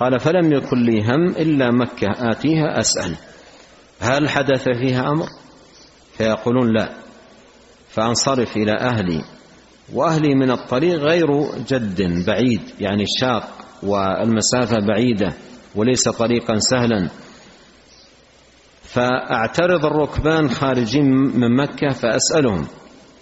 قال 0.00 0.20
فلم 0.20 0.52
يكن 0.52 0.82
لي 0.82 1.02
هم 1.02 1.28
إلا 1.28 1.70
مكة 1.70 2.08
آتيها 2.30 2.80
أسأل. 2.80 3.16
هل 4.00 4.28
حدث 4.28 4.62
فيها 4.62 5.08
أمر؟ 5.08 5.26
فيقولون 6.12 6.72
لا. 6.72 6.92
فأنصرف 7.88 8.56
إلى 8.56 8.72
أهلي. 8.72 9.24
وأهلي 9.94 10.34
من 10.34 10.50
الطريق 10.50 10.94
غير 10.94 11.26
جد 11.68 12.24
بعيد 12.26 12.60
يعني 12.80 13.04
شاق 13.20 13.48
والمسافة 13.82 14.76
بعيدة 14.88 15.32
وليس 15.74 16.08
طريقا 16.08 16.58
سهلا. 16.58 17.10
فأعترض 18.94 19.86
الركبان 19.86 20.50
خارجين 20.50 21.04
من 21.10 21.56
مكة 21.56 21.88
فأسألهم 21.88 22.66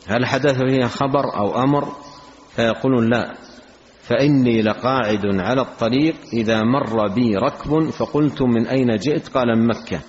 هل 0.06 0.26
حدث 0.26 0.58
فيها 0.58 0.86
خبر 0.86 1.36
أو 1.36 1.62
أمر؟ 1.62 1.92
فيقولون 2.56 3.10
لا. 3.10 3.34
فإني 4.02 4.62
لقاعد 4.62 5.26
على 5.26 5.60
الطريق 5.60 6.14
إذا 6.32 6.62
مر 6.62 7.08
بي 7.08 7.36
ركب 7.36 7.90
فقلت 7.90 8.42
من 8.42 8.66
أين 8.66 8.96
جئت؟ 8.96 9.28
قال 9.28 9.58
من 9.58 9.66
مكة. 9.66 10.00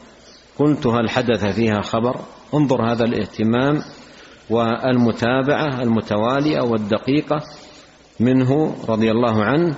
قلت 0.59 0.88
هل 0.88 1.09
حدث 1.09 1.45
فيها 1.45 1.82
خبر؟ 1.82 2.20
انظر 2.53 2.91
هذا 2.91 3.05
الاهتمام 3.05 3.82
والمتابعة 4.49 5.82
المتوالية 5.82 6.61
والدقيقة 6.61 7.41
منه 8.20 8.76
رضي 8.89 9.11
الله 9.11 9.43
عنه. 9.43 9.76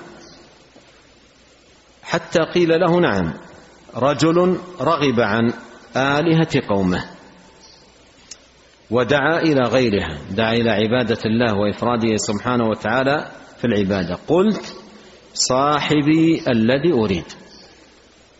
حتى 2.02 2.40
قيل 2.54 2.80
له 2.80 3.00
نعم 3.00 3.32
رجل 3.96 4.58
رغب 4.80 5.20
عن 5.20 5.52
آلهة 5.96 6.62
قومه 6.68 7.04
ودعا 8.90 9.38
إلى 9.38 9.62
غيرها 9.62 10.18
دعا 10.30 10.52
إلى 10.52 10.70
عبادة 10.70 11.18
الله 11.24 11.54
وإفراده 11.54 12.16
سبحانه 12.16 12.68
وتعالى 12.68 13.30
في 13.58 13.64
العبادة. 13.64 14.18
قلت 14.28 14.76
صاحبي 15.34 16.42
الذي 16.48 16.92
أريد. 16.92 17.24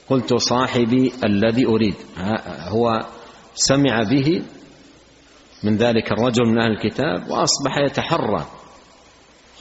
قلت 0.08 0.34
صاحبي 0.34 1.12
الذي 1.24 1.66
أريد. 1.66 1.94
هو 2.68 3.06
سمع 3.54 4.02
به 4.02 4.42
من 5.64 5.76
ذلك 5.76 6.12
الرجل 6.12 6.44
من 6.46 6.58
أهل 6.58 6.70
الكتاب 6.70 7.30
وأصبح 7.30 7.78
يتحرى 7.86 8.46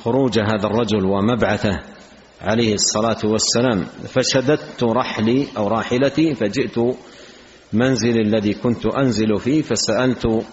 خروج 0.04 0.40
هذا 0.40 0.68
الرجل 0.68 1.06
ومبعثه 1.06 1.80
عليه 2.42 2.74
الصلاة 2.74 3.18
والسلام. 3.24 3.86
فشددت 3.86 4.84
رحلي 4.84 5.48
أو 5.58 5.68
راحلتي 5.68 6.36
فجئت 6.36 6.78
منزلي 7.74 8.22
الذي 8.22 8.54
كنت 8.54 8.86
أنزل 8.86 9.40
فيه 9.40 9.62
فسألت 9.62 10.46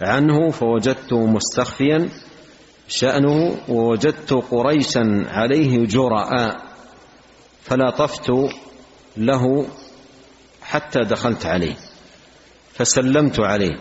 عنه 0.00 0.50
فوجدته 0.50 1.26
مستخفيا 1.26 2.08
شأنه 2.88 3.56
ووجدت 3.68 4.32
قريشا 4.32 5.24
عليه 5.26 5.86
جراء 5.86 6.56
فلاطفت 7.62 8.32
له 9.16 9.66
حتى 10.62 11.00
دخلت 11.00 11.46
عليه 11.46 11.76
فسلمت 12.72 13.40
عليه. 13.40 13.80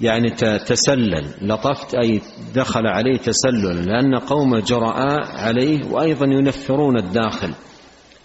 يعني 0.00 0.30
تسلل 0.66 1.34
لطفت 1.42 1.94
أي 1.94 2.20
دخل 2.54 2.86
عليه 2.86 3.16
تسلل 3.16 3.86
لأن 3.86 4.18
قوم 4.18 4.58
جراء 4.58 5.26
عليه 5.36 5.86
وأيضا 5.90 6.26
ينفرون 6.26 6.98
الداخل. 6.98 7.54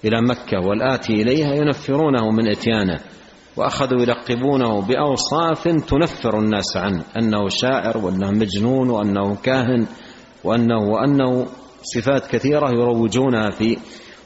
إلى 0.05 0.21
مكة 0.21 0.59
والآتي 0.59 1.13
إليها 1.13 1.53
ينفرونه 1.53 2.31
من 2.31 2.47
إتيانه 2.47 2.99
وأخذوا 3.57 4.01
يلقبونه 4.01 4.81
بأوصاف 4.81 5.63
تنفر 5.67 6.39
الناس 6.39 6.77
عنه 6.77 7.03
أنه 7.17 7.49
شاعر 7.49 7.97
وأنه 7.97 8.31
مجنون 8.31 8.89
وأنه 8.89 9.35
كاهن 9.35 9.87
وأنه 10.43 10.79
وأنه 10.79 11.47
صفات 11.83 12.27
كثيرة 12.27 12.69
يروجونها 12.69 13.49
في 13.49 13.77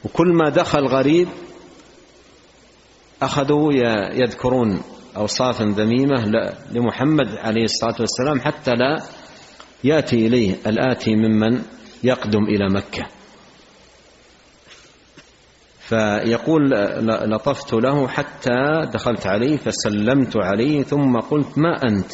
وكل 0.04 0.28
ما 0.28 0.48
دخل 0.48 0.86
غريب 0.86 1.28
أخذوا 3.22 3.72
يذكرون 4.14 4.80
أوصافا 5.16 5.64
ذميمة 5.64 6.24
لمحمد 6.72 7.28
عليه 7.38 7.64
الصلاة 7.64 7.96
والسلام 8.00 8.40
حتى 8.40 8.70
لا 8.70 9.02
يأتي 9.84 10.26
إليه 10.26 10.56
الآتي 10.66 11.16
ممن 11.16 11.62
يقدم 12.04 12.44
إلى 12.44 12.68
مكة. 12.68 13.06
فيقول 15.92 16.70
لطفت 17.30 17.72
له 17.72 18.08
حتى 18.08 18.86
دخلت 18.92 19.26
عليه 19.26 19.56
فسلمت 19.56 20.36
عليه 20.36 20.82
ثم 20.82 21.20
قلت 21.20 21.58
ما 21.58 21.76
أنت؟ 21.84 22.12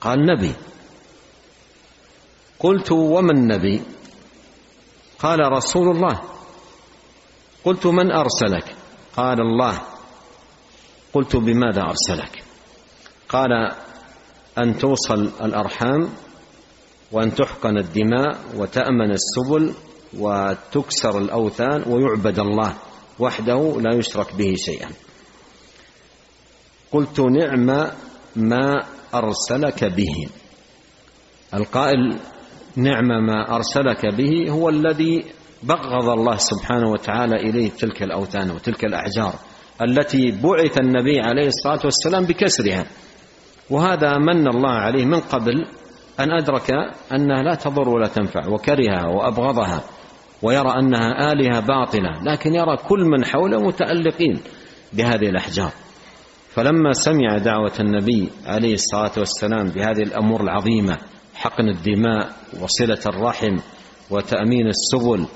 قال 0.00 0.18
نبي. 0.26 0.52
قلت 2.58 2.92
وما 2.92 3.32
النبي 3.32 3.82
قال 5.18 5.52
رسول 5.52 5.96
الله. 5.96 6.20
قلت 7.64 7.86
من 7.86 8.12
أرسلك؟ 8.12 8.76
قال 9.16 9.40
الله. 9.40 9.80
قلت 11.12 11.36
بماذا 11.36 11.82
أرسلك؟ 11.82 12.44
قال 13.28 13.72
أن 14.58 14.78
توصل 14.78 15.30
الأرحام 15.42 16.08
وأن 17.12 17.34
تحقن 17.34 17.78
الدماء 17.78 18.38
وتأمن 18.56 19.10
السبل 19.10 19.74
وتكسر 20.18 21.18
الأوثان 21.18 21.82
ويعبد 21.86 22.38
الله. 22.38 22.74
وحده 23.20 23.80
لا 23.80 23.94
يشرك 23.94 24.34
به 24.34 24.54
شيئا. 24.56 24.88
قلت 26.92 27.20
نعم 27.20 27.90
ما 28.36 28.82
أرسلك 29.14 29.84
به. 29.84 30.28
القائل 31.54 32.18
نعم 32.76 33.08
ما 33.26 33.56
أرسلك 33.56 34.06
به 34.06 34.50
هو 34.50 34.68
الذي 34.68 35.24
بغض 35.62 36.08
الله 36.08 36.36
سبحانه 36.36 36.90
وتعالى 36.90 37.36
إليه 37.36 37.70
تلك 37.70 38.02
الأوثان 38.02 38.50
وتلك 38.50 38.84
الأحجار 38.84 39.34
التي 39.82 40.30
بعث 40.30 40.78
النبي 40.78 41.20
عليه 41.20 41.46
الصلاة 41.46 41.80
والسلام 41.84 42.24
بكسرها. 42.24 42.86
وهذا 43.70 44.18
من 44.18 44.48
الله 44.48 44.70
عليه 44.70 45.04
من 45.04 45.20
قبل 45.20 45.66
أن 46.20 46.30
أدرك 46.30 46.70
أنها 47.12 47.42
لا 47.42 47.54
تضر 47.54 47.88
ولا 47.88 48.08
تنفع 48.08 48.48
وكرهها 48.48 49.06
وأبغضها. 49.06 49.84
ويرى 50.42 50.78
أنها 50.78 51.32
آلهة 51.32 51.60
باطلة 51.60 52.22
لكن 52.22 52.54
يرى 52.54 52.76
كل 52.76 53.00
من 53.00 53.24
حوله 53.24 53.58
متألقين 53.58 54.40
بهذه 54.92 55.28
الأحجار. 55.28 55.72
فلما 56.50 56.92
سمع 56.92 57.38
دعوة 57.38 57.72
النبي 57.80 58.28
عليه 58.46 58.74
الصلاة 58.74 59.12
والسلام 59.18 59.68
بهذه 59.68 60.02
الأمور 60.02 60.40
العظيمة 60.40 60.98
حقن 61.34 61.68
الدماء 61.68 62.30
وصلة 62.60 63.00
الرحم 63.06 63.56
وتأمين 64.10 64.66
السبل 64.66 65.26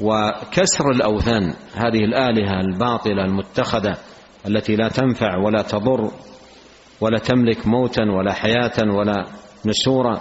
وكسر 0.00 0.90
الأوثان 0.90 1.54
هذه 1.74 2.04
الآلهة 2.04 2.60
الباطلة 2.60 3.24
المتخذة 3.24 3.96
التي 4.46 4.76
لا 4.76 4.88
تنفع 4.88 5.36
ولا 5.36 5.62
تضر 5.62 6.10
ولا 7.00 7.18
تملك 7.18 7.66
موتا 7.66 8.02
ولا 8.02 8.32
حياة 8.32 8.94
ولا 8.96 9.26
نشورا 9.66 10.20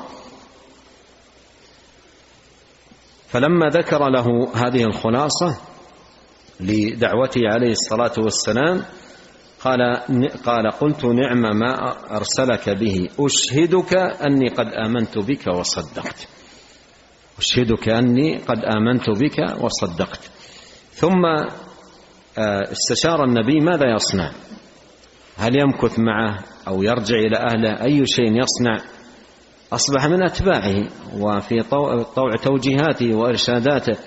فلما 3.36 3.70
ذكر 3.70 4.10
له 4.10 4.52
هذه 4.56 4.84
الخلاصة 4.84 5.58
لدعوته 6.60 7.42
عليه 7.46 7.72
الصلاة 7.72 8.12
والسلام 8.18 8.84
قال 9.60 9.80
قال 10.46 10.72
قلت 10.72 11.06
نعم 11.06 11.58
ما 11.60 11.96
أرسلك 12.18 12.70
به 12.70 13.08
أشهدك 13.20 13.94
أني 14.28 14.48
قد 14.48 14.66
آمنت 14.86 15.18
بك 15.18 15.48
وصدقت. 15.48 16.28
أشهدك 17.38 17.90
أني 17.90 18.38
قد 18.38 18.60
آمنت 18.78 19.10
بك 19.10 19.64
وصدقت. 19.64 20.20
ثم 20.94 21.26
آه، 22.38 22.72
استشار 22.72 23.24
النبي 23.24 23.60
ماذا 23.60 23.96
يصنع؟ 23.96 24.32
هل 25.38 25.60
يمكث 25.62 26.00
معه 26.00 26.40
أو 26.68 26.84
يرجع 26.84 27.16
إلى 27.16 27.38
أهله؟ 27.38 27.84
أي 27.84 28.08
شيء 28.08 28.32
يصنع؟ 28.32 28.95
أصبح 29.76 30.06
من 30.06 30.24
أتباعه 30.24 30.88
وفي 31.20 31.64
طوع 32.16 32.36
توجيهاته 32.44 33.16
وإرشاداته. 33.16 34.00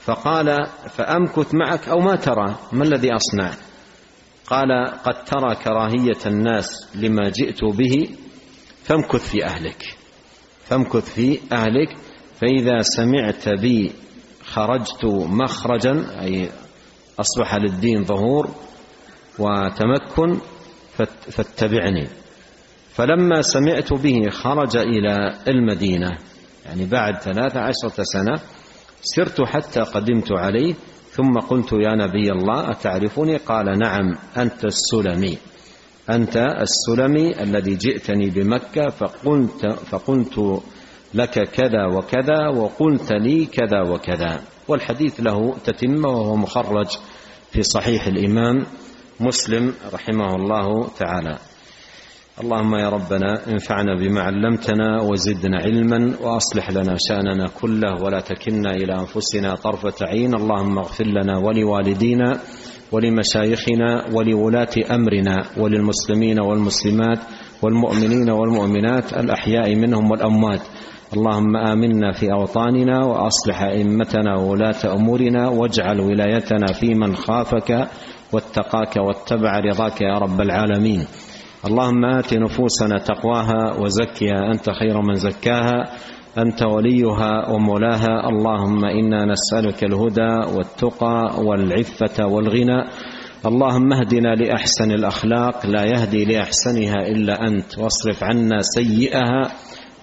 فقال 0.00 0.66
فأمكث 0.88 1.54
معك 1.54 1.88
أو 1.88 1.98
ما 1.98 2.16
ترى 2.16 2.58
ما 2.72 2.84
الذي 2.84 3.10
أصنع؟ 3.12 3.50
قال 4.46 4.90
قد 5.04 5.24
ترى 5.24 5.54
كراهية 5.54 6.26
الناس 6.26 6.88
لما 6.94 7.28
جئت 7.28 7.64
به 7.64 8.08
فامكث 8.84 9.30
في 9.30 9.44
أهلك. 9.44 9.96
فامكث 10.64 11.14
في 11.14 11.40
أهلك 11.52 11.96
فإذا 12.40 12.78
سمعت 12.80 13.48
بي 13.48 13.92
خرجت 14.44 15.04
مخرجا 15.04 16.20
أي 16.20 16.48
أصبح 17.20 17.54
للدين 17.54 18.04
ظهور 18.04 18.50
وتمكن 19.38 20.40
فاتبعني. 21.30 22.21
فلما 22.94 23.42
سمعت 23.42 23.92
به 23.92 24.30
خرج 24.30 24.76
إلى 24.76 25.34
المدينة. 25.48 26.18
يعني 26.66 26.86
بعد 26.86 27.20
ثلاث 27.22 27.56
عشرة 27.56 28.02
سنة 28.02 28.40
سرت 29.02 29.42
حتى 29.42 29.80
قدمت 29.80 30.32
عليه 30.32 30.74
ثم 31.10 31.32
قلت 31.48 31.72
يا 31.72 31.94
نبي 31.94 32.32
الله 32.32 32.70
أتعرفني؟ 32.70 33.36
قال 33.36 33.78
نعم 33.78 34.14
أنت 34.36 34.64
السلمي. 34.64 35.38
أنت 36.10 36.36
السلمي 36.36 37.42
الذي 37.42 37.74
جئتني 37.74 38.30
بمكة 38.30 38.88
فقلت 38.88 39.66
فقلت 39.66 40.62
لك 41.14 41.50
كذا 41.50 41.86
وكذا 41.94 42.48
وقلت 42.48 43.12
لي 43.12 43.46
كذا 43.46 43.82
وكذا. 43.90 44.40
والحديث 44.68 45.20
له 45.20 45.54
تتمه 45.64 46.08
وهو 46.08 46.36
مخرج 46.36 46.88
في 47.52 47.62
صحيح 47.62 48.06
الإمام 48.06 48.66
مسلم 49.20 49.74
رحمه 49.92 50.36
الله 50.36 50.88
تعالى. 50.98 51.38
اللهم 52.40 52.74
يا 52.74 52.88
ربنا 52.88 53.46
انفعنا 53.48 53.94
بما 54.00 54.20
علمتنا 54.20 55.02
وزدنا 55.02 55.58
علما 55.58 56.16
وأصلح 56.22 56.70
لنا 56.70 56.96
شأننا 57.08 57.48
كله 57.60 58.02
ولا 58.02 58.20
تكلنا 58.20 58.70
إلى 58.70 58.92
أنفسنا 58.94 59.54
طرفة 59.54 60.06
عين. 60.06 60.34
اللهم 60.34 60.78
اغفر 60.78 61.04
لنا 61.06 61.38
ولوالدينا 61.38 62.38
ولمشايخنا 62.92 64.04
ولولاة 64.14 64.74
أمرنا 64.90 65.44
وللمسلمين 65.58 66.40
والمسلمات 66.40 67.18
والمؤمنين 67.62 68.30
والمؤمنات 68.30 69.12
الأحياء 69.12 69.74
منهم 69.76 70.10
والأموات. 70.10 70.60
اللهم 71.16 71.56
آمنا 71.56 72.12
في 72.12 72.32
أوطاننا 72.32 73.04
وأصلح 73.06 73.62
أئمتنا 73.62 74.36
وولاة 74.36 74.94
أمورنا 74.94 75.48
واجعل 75.48 76.00
ولايتنا 76.00 76.72
في 76.72 76.94
من 76.94 77.16
خافك 77.16 77.88
واتقاك 78.32 78.96
واتبع 78.96 79.58
رضاك 79.58 80.00
يا 80.00 80.18
رب 80.18 80.40
العالمين. 80.40 81.04
اللهم 81.66 82.04
آت 82.04 82.34
نفوسنا 82.34 82.98
تقواها 82.98 83.80
وزكها 83.80 84.52
أنت 84.52 84.70
خير 84.70 85.00
من 85.02 85.14
زكاها 85.14 85.90
أنت 86.38 86.62
وليها 86.62 87.50
ومولاها. 87.50 88.28
اللهم 88.28 88.84
إنا 88.84 89.24
نسألك 89.24 89.84
الهدى 89.84 90.56
والتقى 90.56 91.44
والعفة 91.44 92.26
والغنى. 92.26 92.84
اللهم 93.46 93.92
اهدنا 93.92 94.34
لأحسن 94.34 94.90
الأخلاق 94.90 95.66
لا 95.66 95.84
يهدي 95.84 96.24
لأحسنها 96.24 97.06
إلا 97.06 97.46
أنت. 97.46 97.78
واصرف 97.78 98.24
عنا 98.24 98.58
سيئها 98.60 99.42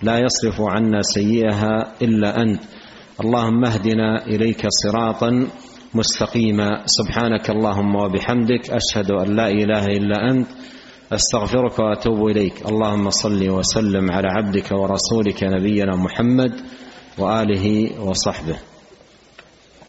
لا 0.04 0.18
يصرف 0.20 0.62
عنا 0.62 1.02
سيئها 1.02 1.94
إلا 2.02 2.42
أنت. 2.42 2.62
اللهم 3.24 3.66
اهدنا 3.66 4.26
إليك 4.28 4.68
صراطا 4.84 5.48
مستقيما. 5.94 6.70
سبحانك 6.86 7.50
اللهم 7.50 7.96
وبحمدك 7.96 8.70
أشهد 8.72 9.12
أن 9.12 9.36
لا 9.36 9.48
إله 9.48 9.86
إلا 9.86 10.32
أنت. 10.32 10.48
أستغفرك 11.14 11.80
وأتوب 11.80 12.28
إليك. 12.28 12.66
اللهم 12.66 13.10
صل 13.10 13.50
وسلم 13.50 14.12
على 14.12 14.28
عبدك 14.28 14.72
ورسولك 14.72 15.44
نبينا 15.44 15.96
محمد 15.96 16.52
وآله 17.18 17.90
وصحبه. 18.02 18.69